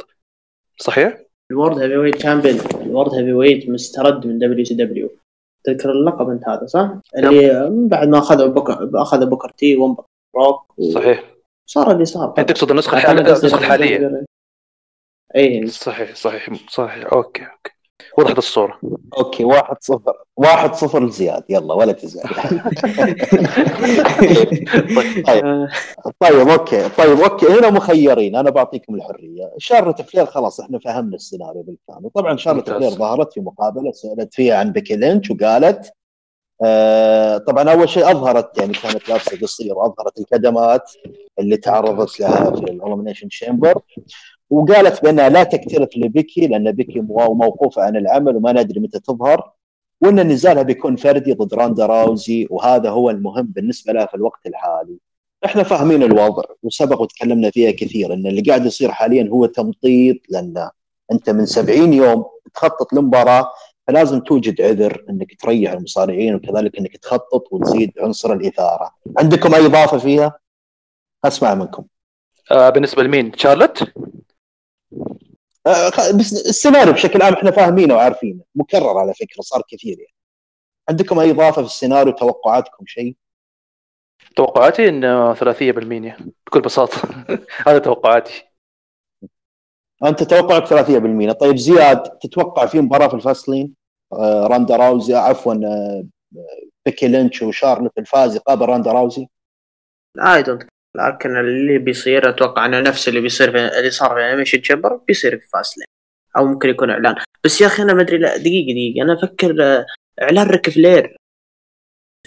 [0.77, 2.59] صحيح؟ ال World Heavyweight champion.
[2.80, 5.11] ال World Heavyweight مسترد من WCW.
[5.64, 10.07] تذكر اللقب أنت هذا صح؟ اللي من بعد ما أخذ بوكر أخذ بوكر تي وانبط
[10.37, 11.25] روك صحيح.
[11.66, 12.35] صار اللي صار.
[12.39, 14.25] أنت تقصد النسخة الحاليه النسخة الحالية.
[15.37, 17.12] أي صحيح صحيح صحيح.
[17.12, 17.72] okay okay.
[18.19, 18.79] وضحت الصورة.
[19.18, 20.12] okay واحد صفر.
[20.37, 21.45] واحد صفر لزياد.
[21.49, 22.29] يلا ولا تزعل.
[25.27, 25.69] طيب.
[26.21, 26.89] طيب okay.
[26.89, 27.47] طيب okay.
[27.47, 28.37] هنا مخيرين.
[28.37, 29.53] أنا بعطيكم الحرية.
[29.59, 32.11] شارلوت فلير خلاص إحنا فهمنا السيناريو بالكامل.
[32.14, 32.71] طبعا شارلوت.
[32.71, 35.93] فلير ظهرت في مقابلة سألت فيها عن بيكي لينش وقالت
[36.64, 40.93] آه طبعا أول شيء أظهرت يعني كانت لابسة قصير وأظهرت الكدمات
[41.39, 43.80] اللي تعرضت لها في ال Elimination Chamber
[44.51, 49.53] وقالت بأنها لا تكترث لبيكي لأن بيكي مو- موقوفة عن العمل وما ندري متى تظهر
[50.01, 54.99] وإن نزالها بيكون فردي ضد راندا راوزي وهذا هو المهم بالنسبة لها في الوقت الحالي.
[55.44, 60.70] إحنا فاهمين الوضع وسبق وتكلمنا فيها كثير إن اللي قاعد يصير حاليا هو تمطيط لأن
[61.12, 62.24] أنت من 70 يوم
[62.55, 63.51] تخطط لمباراة
[63.86, 68.90] فلازم توجد عذر إنك تريح المصارعين وكذلك إنك تخطط وتزيد عنصر الإثارة.
[69.18, 70.38] عندكم أي إضافة فيها؟
[71.24, 71.84] أسمع منكم.
[72.51, 73.82] آه بالنسبة لمين؟ شارلوت؟
[75.66, 78.41] آه، بس السيناريو بشكل عام إحنا فاهمينه وعارفينه.
[78.55, 80.14] مكرر على فكرة صار كثير يعني.
[80.89, 83.16] عندكم أي إضافة في السيناريو؟ توقعاتكم شيء؟
[84.36, 86.16] توقعاتي إن ثلاثة بالمية
[86.47, 87.24] بكل بساطة.
[87.66, 88.45] هذا توقعاتي.
[90.05, 93.74] أنت توقعك 3% طيب زياد تتوقع في مباراة في ال Fastlane؟
[94.12, 96.07] آه راندا راوزي عفوا آه
[96.86, 99.28] بيكي لينش وشارلوت الفاز يقابل راندا راوزي؟
[100.18, 100.62] I don't
[100.99, 105.38] لكن اللي بيصير أتوقع إنه نفس اللي بيصير في اللي صار في Elimination Chamber بيصير
[105.38, 105.86] في Fastlane
[106.36, 107.14] أو ممكن يكون إعلان.
[107.44, 109.05] بس يا أخي أنا ما أدري لا دقيقة دقيقة.
[109.05, 109.86] أنا أفكر آه،
[110.22, 111.16] إعلان ريك فلير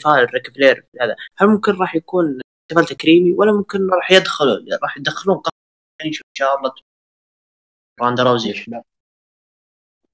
[0.04, 1.16] فايل ريك فلير هذا.
[1.38, 2.40] هل ممكن راح يكون
[2.72, 5.42] احتفال تكريمي؟ ولا ممكن راح يدخلوا راح يدخلون
[6.06, 6.74] نشوف شارلوت
[8.02, 8.24] راندا
[8.68, 8.84] لا؟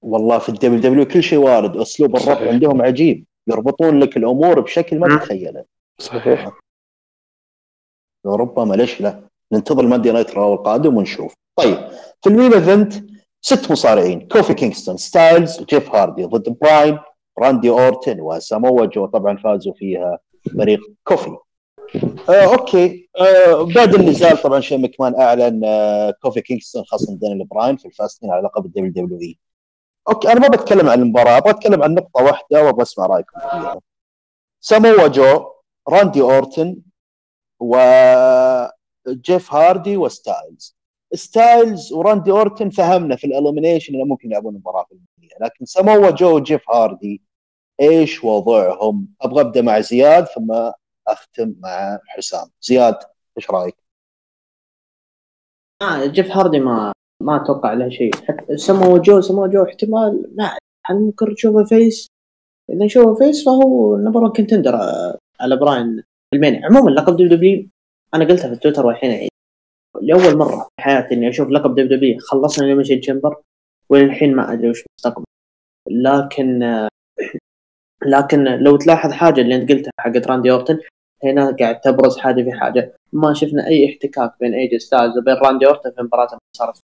[0.02, 1.76] والله في ال WWE كل شيء وارد.
[1.76, 2.38] أسلوب الربط.
[2.38, 3.24] عندهم عجيب.
[3.48, 5.18] يربطون لك الأمور بشكل ما.
[5.18, 5.64] تتخيله.
[6.00, 6.67] صحيح.
[8.26, 9.20] ربما ليش لا؟
[9.52, 11.34] ننتظر ال Monday Night Raw القادم ونشوف.
[11.56, 11.78] طيب
[12.22, 12.94] في ال main event
[13.40, 16.98] ست مصارعين كوفي كينغستون ستايلز وجيف هاردي ضد براين
[17.38, 20.18] راندي أورتن وساموا جو طبعا فازوا فيها
[20.58, 21.36] فريق كوفي.
[22.28, 23.08] آه okay.
[23.20, 27.91] آه بعد النزال طبعا شين مكمان أعلن آه كوفي كينغستون خصم دانيال براين في ال
[27.91, 29.38] Fastlane على لقب ال WWE.
[30.08, 33.80] أوكي أنا ما بتكلم عن المباراة أبغى أتكلم عن نقطة واحدة وأبغى أسمع رأيكم فيها.
[34.60, 35.44] ساموا جو
[35.88, 36.76] راندي أورتن
[37.60, 40.76] وجيف هاردي وستايلز
[41.14, 45.08] ستايلز وراندي اورتن فهمنا في ال Elimination إنه ممكن يلعبون مباراه في المباراه
[45.40, 47.22] لكن ساموا جو وجيف هاردي
[47.80, 50.70] إيش وضعهم؟ أبغى أبدأ مع زياد ثم
[51.08, 52.50] أختم مع حسام.
[52.60, 52.98] زياد
[53.36, 53.76] إيش رأيك؟
[55.82, 56.92] آه جيف هاردي ما
[57.22, 58.14] ما أتوقع له شيء.
[58.16, 60.34] حتى سمو جو سمو جو احتمال
[60.86, 62.06] هل ممكن نشوفه face
[62.70, 64.76] إذا نشوفه face فهو number 1 contender
[65.40, 66.02] على براين.
[66.34, 67.68] ال Mania عموما لقب WWE
[68.14, 69.30] أنا قلتها في تويتر والحين أعيد.
[70.02, 73.42] لأول مرة في حياتي إني أشوف لقب WWE خلصنا Elimination Chamber
[73.88, 75.24] وللحين ما أدري وش مستقبل.
[75.90, 76.60] لكن
[78.14, 80.80] لكن لو تلاحظ حاجة اللي أنت قلتها حقت راندي أورتن
[81.24, 82.94] هنا قاعد تبرز حاجة في حاجة.
[83.12, 86.80] ما شفنا أي احتكاك بين إيه جي ستايلز وبين راندي أورتن في مباراة اللي صارت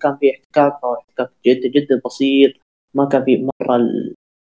[0.00, 2.52] كان في احتكاك فهو احتكاك جدا جدا بسيط.
[2.94, 3.80] ما كان في مرة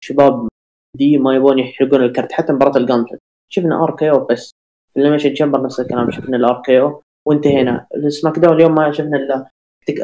[0.03, 0.49] الشباب
[0.97, 2.33] دي ما يبون يحرقون الكرت.
[2.33, 4.51] حتى مباراة ال gauntlet شفنا RKO بس.
[4.95, 7.87] في ال Elimination Chamber نفس الكلام شفنا ال RKO وانتهينا.
[7.95, 9.51] ال SmackDown اليوم ما شفنا إلا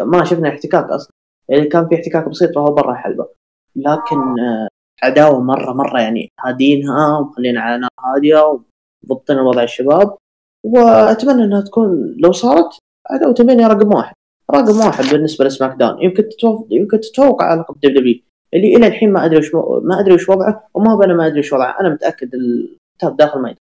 [0.05, 1.13] ما شفنا احتكاك أصلا.
[1.51, 3.29] اللي كان في احتكاك بسيط فهو برا الحلبة.
[3.77, 4.69] لكن آه،
[5.03, 8.61] عداوة مرة مرة يعني هادينها ومخلينا على نار هادية
[9.05, 10.17] وضبطنا وضع الشباب.
[10.65, 12.79] وأتمنى إنها تكون لو صارت
[13.11, 14.15] عداوة Mania رقم واحد.
[14.55, 18.21] رقم واحد بالنسبة ل SmackDown يمكن تتوقع يمكن تتفوق على لقب W
[18.55, 21.53] اللي إلى الحين ما أدري وش ما أدري وش وضعه وما أنا ما أدري وش
[21.53, 21.81] وضعه.
[21.81, 23.57] أنا متأكد التاب داخل يدري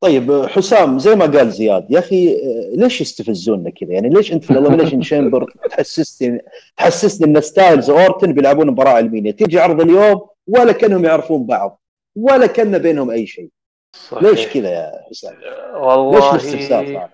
[0.00, 4.44] طيب حسام زي ما قال زياد يا أخي آه، ليش يستفزونا كذا؟ يعني ليش أنت
[4.44, 6.44] في ال Elimination Chamber تحسسني
[6.76, 11.80] تحسسني إن ستايلز واورتن بيلعبون مباراة علمية؟ تيجي عرض اليوم ولا كأنهم يعرفون بعض
[12.16, 13.50] ولا كأن بينهم أي شيء.
[13.94, 14.22] صحيح.
[14.22, 15.44] ليش كذا يا حسام؟ ليش
[15.74, 17.10] والله الاستفسار صار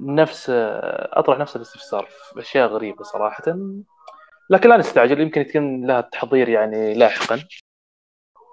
[0.00, 0.46] نفس
[1.12, 3.44] أطرح نفس الاستفسار في أشياء غريبة صراحة
[4.50, 7.42] لكن لا نستعجل يمكن يكون لها تحضير يعني لاحقا.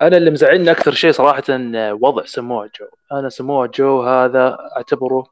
[0.01, 1.43] أنا اللي مزعلني أكثر شيء صراحة
[2.01, 2.87] وضع سمو جو.
[3.11, 5.27] أنا سمو جو هذا أعتبره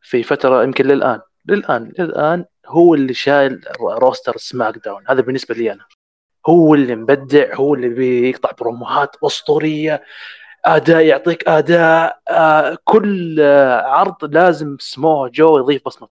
[0.00, 1.20] في فترة يمكن للآن.
[1.46, 5.04] للآن للآن هو اللي شايل roster SmackDown.
[5.08, 5.84] هذا بالنسبة لي أنا.
[6.48, 10.02] هو اللي مبدع هو اللي بيقطع بروموهات أسطورية
[10.64, 16.08] أداء يعطيك أداء آه كل آه عرض لازم سمو جو يضيف بصمة.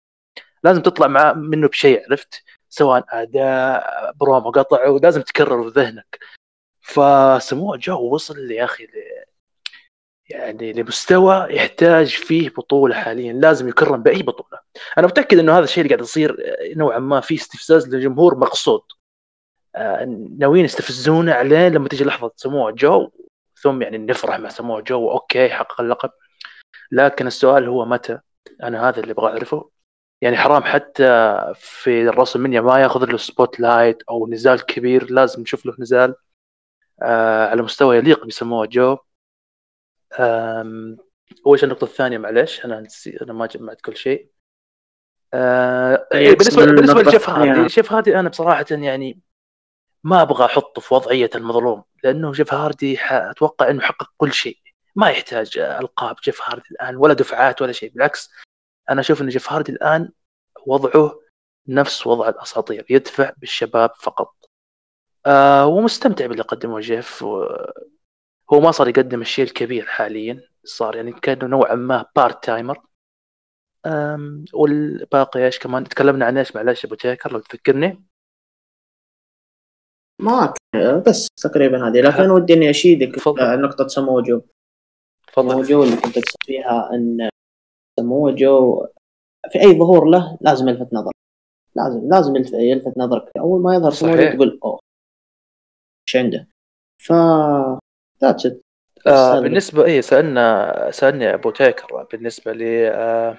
[0.64, 6.18] لازم تطلع مع منه بشيء عرفت؟ سواء أداء برومو قطع ولازم تكرر في ذهنك.
[6.86, 8.88] فسمو جو وصل يا أخي.
[10.28, 14.60] يعني لمستوى يحتاج فيه بطولة حاليا لازم يكرم بأي بطولة.
[14.98, 16.36] أنا متأكد إنه هذا الشيء اللي قاعد يصير
[16.76, 18.82] نوعا ما فيه استفزاز للجمهور مقصود.
[19.74, 20.04] آه
[20.38, 23.10] ناويين يستفزونا عليه لما تيجي لحظة سمو جو
[23.62, 26.10] ثم يعني نفرح مع سمو جو okay حقق اللقب.
[26.92, 28.18] لكن السؤال هو متى؟
[28.62, 29.70] أنا هذا اللي أبغى أعرفه.
[30.22, 31.04] يعني حرام حتى
[31.54, 36.10] في ال WrestleMania ما ياخذ له spotlight أو نزال كبير لازم نشوف له نزال.
[36.10, 36.16] آه
[37.02, 38.96] على مستوى يليق بسمو جو
[41.44, 44.30] وايش النقطة الثانية معلش أنا نسي أنا ما جمعت كل شيء.
[45.34, 49.20] آه بالنسبة بالنسبة لجيف هاردي، جيف هاردي أنا بصراحة يعني
[50.04, 54.58] ما أبغى أحطه في وضعية المظلوم لأنه جيف هاردي أتوقع أنه حقق كل شيء
[54.94, 58.30] ما يحتاج ألقاب جيف هاردي الآن ولا دفعات ولا شيء بالعكس
[58.90, 60.12] أنا أشوف أن جيف هاردي الآن
[60.66, 61.20] وضعه
[61.68, 64.34] نفس وضع الأساطير يدفع بالشباب فقط.
[65.26, 67.22] آه ومستمتع باللي قدمه جيف.
[67.22, 67.46] و...
[68.52, 72.78] هو ما صار يقدم الشيء الكبير حاليا صار يعني كأنه نوعا ما part timer
[74.54, 78.04] والباقي إيش كمان؟ تكلمنا عن إيش معلش أبو تيكر لو تفكرني.
[80.22, 80.54] ما
[81.06, 82.00] بس تقريبا هذه.
[82.00, 84.40] لكن ودي إني أزيدك نقطة سمو جو
[85.34, 87.28] سمو جو اللي كنت اقصد فيها إن
[88.00, 88.86] سمو جو
[89.52, 91.12] في أي ظهور له لازم يلفت نظر.
[91.74, 93.30] لازم لازم يلف- يلفت نظرك.
[93.38, 94.34] أول ما يظهر سمو جو صحيح.
[94.34, 94.85] تقول أوه.
[96.08, 96.48] إيش عنده.
[96.98, 97.12] ف
[98.22, 98.60] that's it
[99.06, 103.38] آه هذا بالنسبة إيه سألنا سألني أبو تاكر بالنسبة ل آه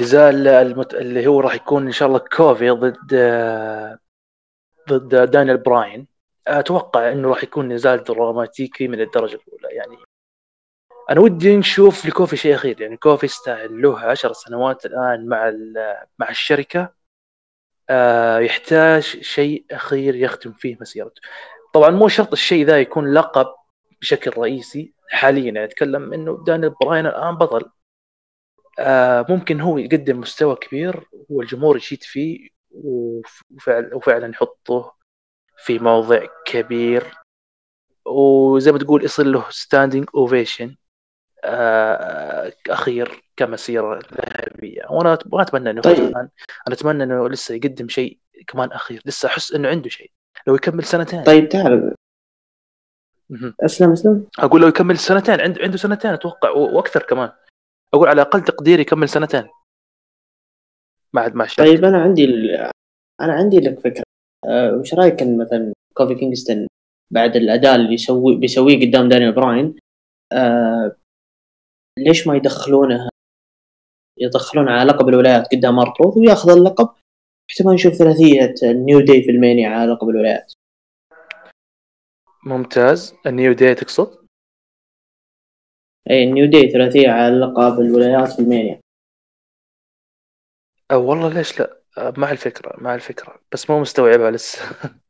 [0.00, 0.94] نزال المت...
[0.94, 3.98] اللي هو راح يكون إن شاء الله كوفي ضد آه
[4.88, 6.06] ضد دانيال براين.
[6.46, 9.76] أتوقع إنه راح يكون نزال دراماتيكي من الدرجة الأولى.
[9.76, 9.96] يعني
[11.10, 12.80] أنا ودي نشوف لكوفي شيء أخير.
[12.80, 16.97] يعني كوفي يستاهل له عشر سنوات الآن مع ال- مع الشركة.
[17.90, 21.20] آه يحتاج شيء أخير يختم فيه مسيرته.
[21.74, 23.46] طبعا مو شرط الشيء ذا يكون لقب
[24.00, 25.44] بشكل رئيسي حاليا.
[25.44, 27.70] يعني أتكلم إنه دانيال براين الآن بطل.
[28.78, 34.94] آه ممكن هو يقدم مستوى كبير والجمهور يشيد فيه وف- وفعلا, وفعلا يحطه
[35.56, 37.14] في موضع كبير.
[38.06, 40.76] وزي ما تقول يصير له standing ovation
[41.44, 43.22] آه أخير.
[43.38, 44.82] كمسيرة ذهبية.
[44.90, 46.16] وأنا ما اتمنى إنه طيب.
[46.16, 46.30] أنا
[46.68, 50.10] أتمنى إنه لسه يقدم شيء كمان أخير لسه أحس إنه عنده شيء.
[50.46, 51.22] لو يكمل سنتين.
[51.22, 51.94] طيب تعرف
[53.30, 53.54] مهم.
[53.60, 54.26] أسلم أسلم.
[54.38, 57.32] أقول لو يكمل سنتين عنده عنده سنتين أتوقع وأكثر كمان.
[57.94, 59.48] أقول على أقل تقدير يكمل سنتين.
[61.12, 62.70] مع مع الشركة طيب أنا عندي ال...
[63.20, 64.02] أنا عندي لك فكرة.
[64.44, 66.66] أه وش رأيك إن مثلا كوفي كينغستون
[67.10, 69.76] بعد الأداء اللي يسوي بيسويه قدام دانيال براين
[70.32, 70.96] أه
[71.98, 73.08] ليش ما يدخلونه
[74.20, 76.88] يدخلون على لقب الولايات قدام R-Truth وياخذ اللقب.
[77.50, 80.52] احتمال نشوف ثلاثية New Day في ال Mania على لقب الولايات.
[82.46, 83.14] ممتاز.
[83.26, 84.28] ال New Day تقصد؟
[86.10, 88.80] اي New Day ثلاثية على لقب الولايات في ال Mania.
[90.92, 93.40] أو والله ليش لا؟ أه، مع الفكرة مع الفكرة.
[93.52, 94.60] بس مو مستوعبها لسه.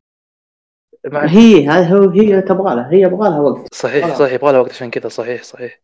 [1.13, 1.39] مع الفكرة.
[1.39, 3.73] هي هذا هو هي تبغى لها هي يبغى لها وقت.
[3.73, 4.15] صحيح.
[4.15, 5.81] صحيح يبغى لها وقت عشان كذا صحيح صحيح.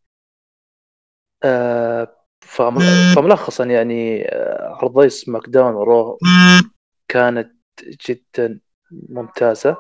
[1.44, 2.25] آه
[3.16, 6.18] فملخصا يعني آه، عرضي سماك داون ورو
[7.08, 7.52] كانت
[8.10, 8.60] جدا
[8.92, 9.78] ممتازة.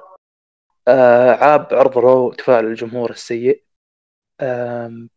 [0.87, 3.63] آه عاب عرض رو تفاعل الجمهور السيء.
[4.41, 5.09] آم،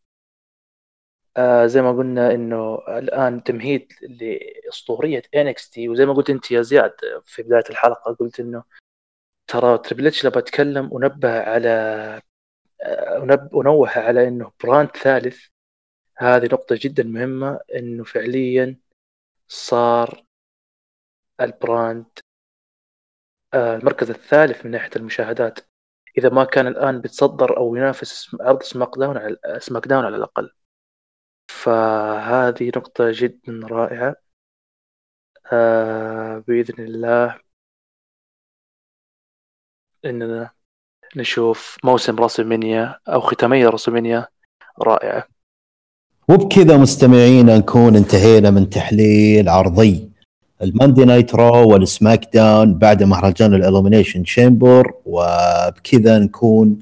[1.37, 6.95] آه زي ما قلنا إنه الآن تمهيد لأسطورية NXT وزي ما قلت أنت يا زياد
[7.25, 8.63] في بداية الحلقة قلت إنه
[9.47, 11.69] ترى Triple H لما اتكلم ونبه على
[12.83, 15.47] آه، ونوه على إنه brand ثالث
[16.19, 18.77] هذه نقطة جدا مهمة إنه فعليا
[19.49, 20.25] صار
[21.41, 22.07] ال brand
[23.55, 25.59] آه، المركز الثالث من ناحية المشاهدات.
[26.19, 30.51] إذا ما كان الآن بيتصدر أو ينافس عرض SmackDown على SmackDown على الأقل.
[31.51, 34.17] فهذه نقطة جدا رائعة.
[35.53, 37.41] آه، بإذن الله
[40.05, 40.51] إننا
[41.17, 44.29] نشوف موسم WrestleMania أو ختامية WrestleMania
[44.83, 45.38] رائعة.
[46.31, 50.09] وبكذا مستمعينا نكون انتهينا من تحليل عرضي.
[50.63, 56.79] ال Monday Night Raw وال SmackDown بعد مهرجان ال Elimination Chamber وبكذا نكون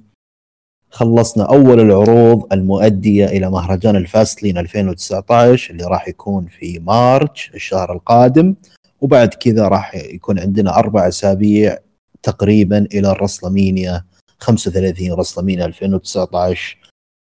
[0.90, 7.92] خلصنا أول العروض المؤدية إلى مهرجان ال Fastlane 2019 اللي راح يكون في March الشهر
[7.92, 8.54] القادم
[9.00, 11.78] وبعد كذا راح يكون عندنا أربع أسابيع
[12.22, 14.04] تقريبا إلى الرسلمينيا
[14.38, 16.78] 35 رسلمينيا 2019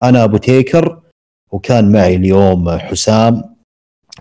[0.03, 0.99] أنا أبو تيكر
[1.51, 3.55] وكان معي اليوم حسام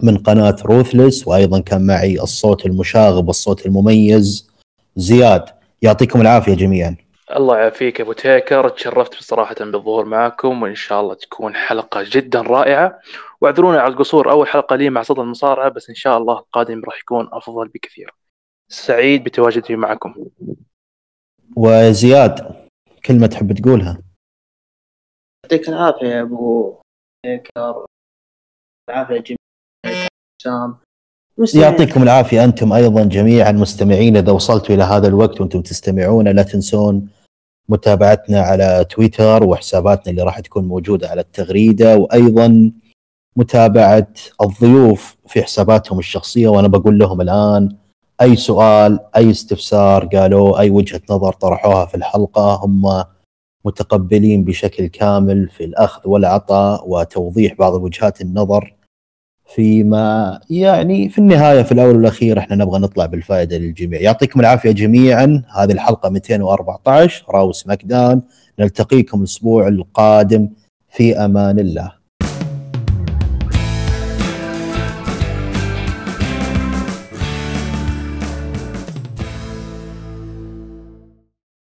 [0.03, 4.51] من قناة روثلس وأيضا كان معي الصوت المشاغب والصوت المميز.
[4.97, 5.45] زياد
[5.83, 6.97] يعطيكم العافية جميعا.
[7.37, 8.69] الله يعافيك يا أبو تيكر.
[8.69, 12.99] تشرفت بصراحة بالظهور معكم وإن شاء الله تكون حلقة جدا رائعة.
[13.41, 17.01] واعذرونا على القصور أول حلقة لي مع صدى المصارعة بس إن شاء الله القادم راح
[17.01, 18.15] يكون أفضل بكثير.
[18.69, 20.15] سعيد بتواجدي معكم.
[21.57, 22.57] وزياد
[23.05, 24.03] كلمة تحب تقولها؟
[25.45, 26.75] يعطيك العافية يا أبو
[27.27, 27.87] هيكر
[28.91, 29.37] العافية
[30.41, 30.77] حسام
[31.39, 31.71] مستمعين.
[31.71, 37.09] يعطيكم العافية أنتم أيضا جميعا مستمعين إذا وصلتوا إلى هذا الوقت وأنتم تستمعون لا تنسون
[37.69, 42.73] متابعتنا على تويتر وحساباتنا اللي راح تكون موجودة على التغريدة وأيضا
[43.37, 44.09] متابعة
[44.43, 47.77] الضيوف في حساباتهم الشخصية وأنا بقول لهم الآن
[48.21, 53.05] أي سؤال أي استفسار قالوا أي وجهة نظر طرحوها في الحلقة هم
[53.65, 58.75] متقبلين بشكل كامل في الأخذ والعطاء وتوضيح بعض وجهات النظر
[59.55, 64.01] فيما يعني في النهاية في الأول والأخير إحنا نبغى نطلع بالفائدة للجميع.
[64.01, 65.43] يعطيكم العافية جميعا.
[65.57, 68.23] هذه الحلقة 214 راو سماك داون
[68.59, 70.49] نلتقيكم الأسبوع القادم.
[70.91, 71.98] في أمان الله.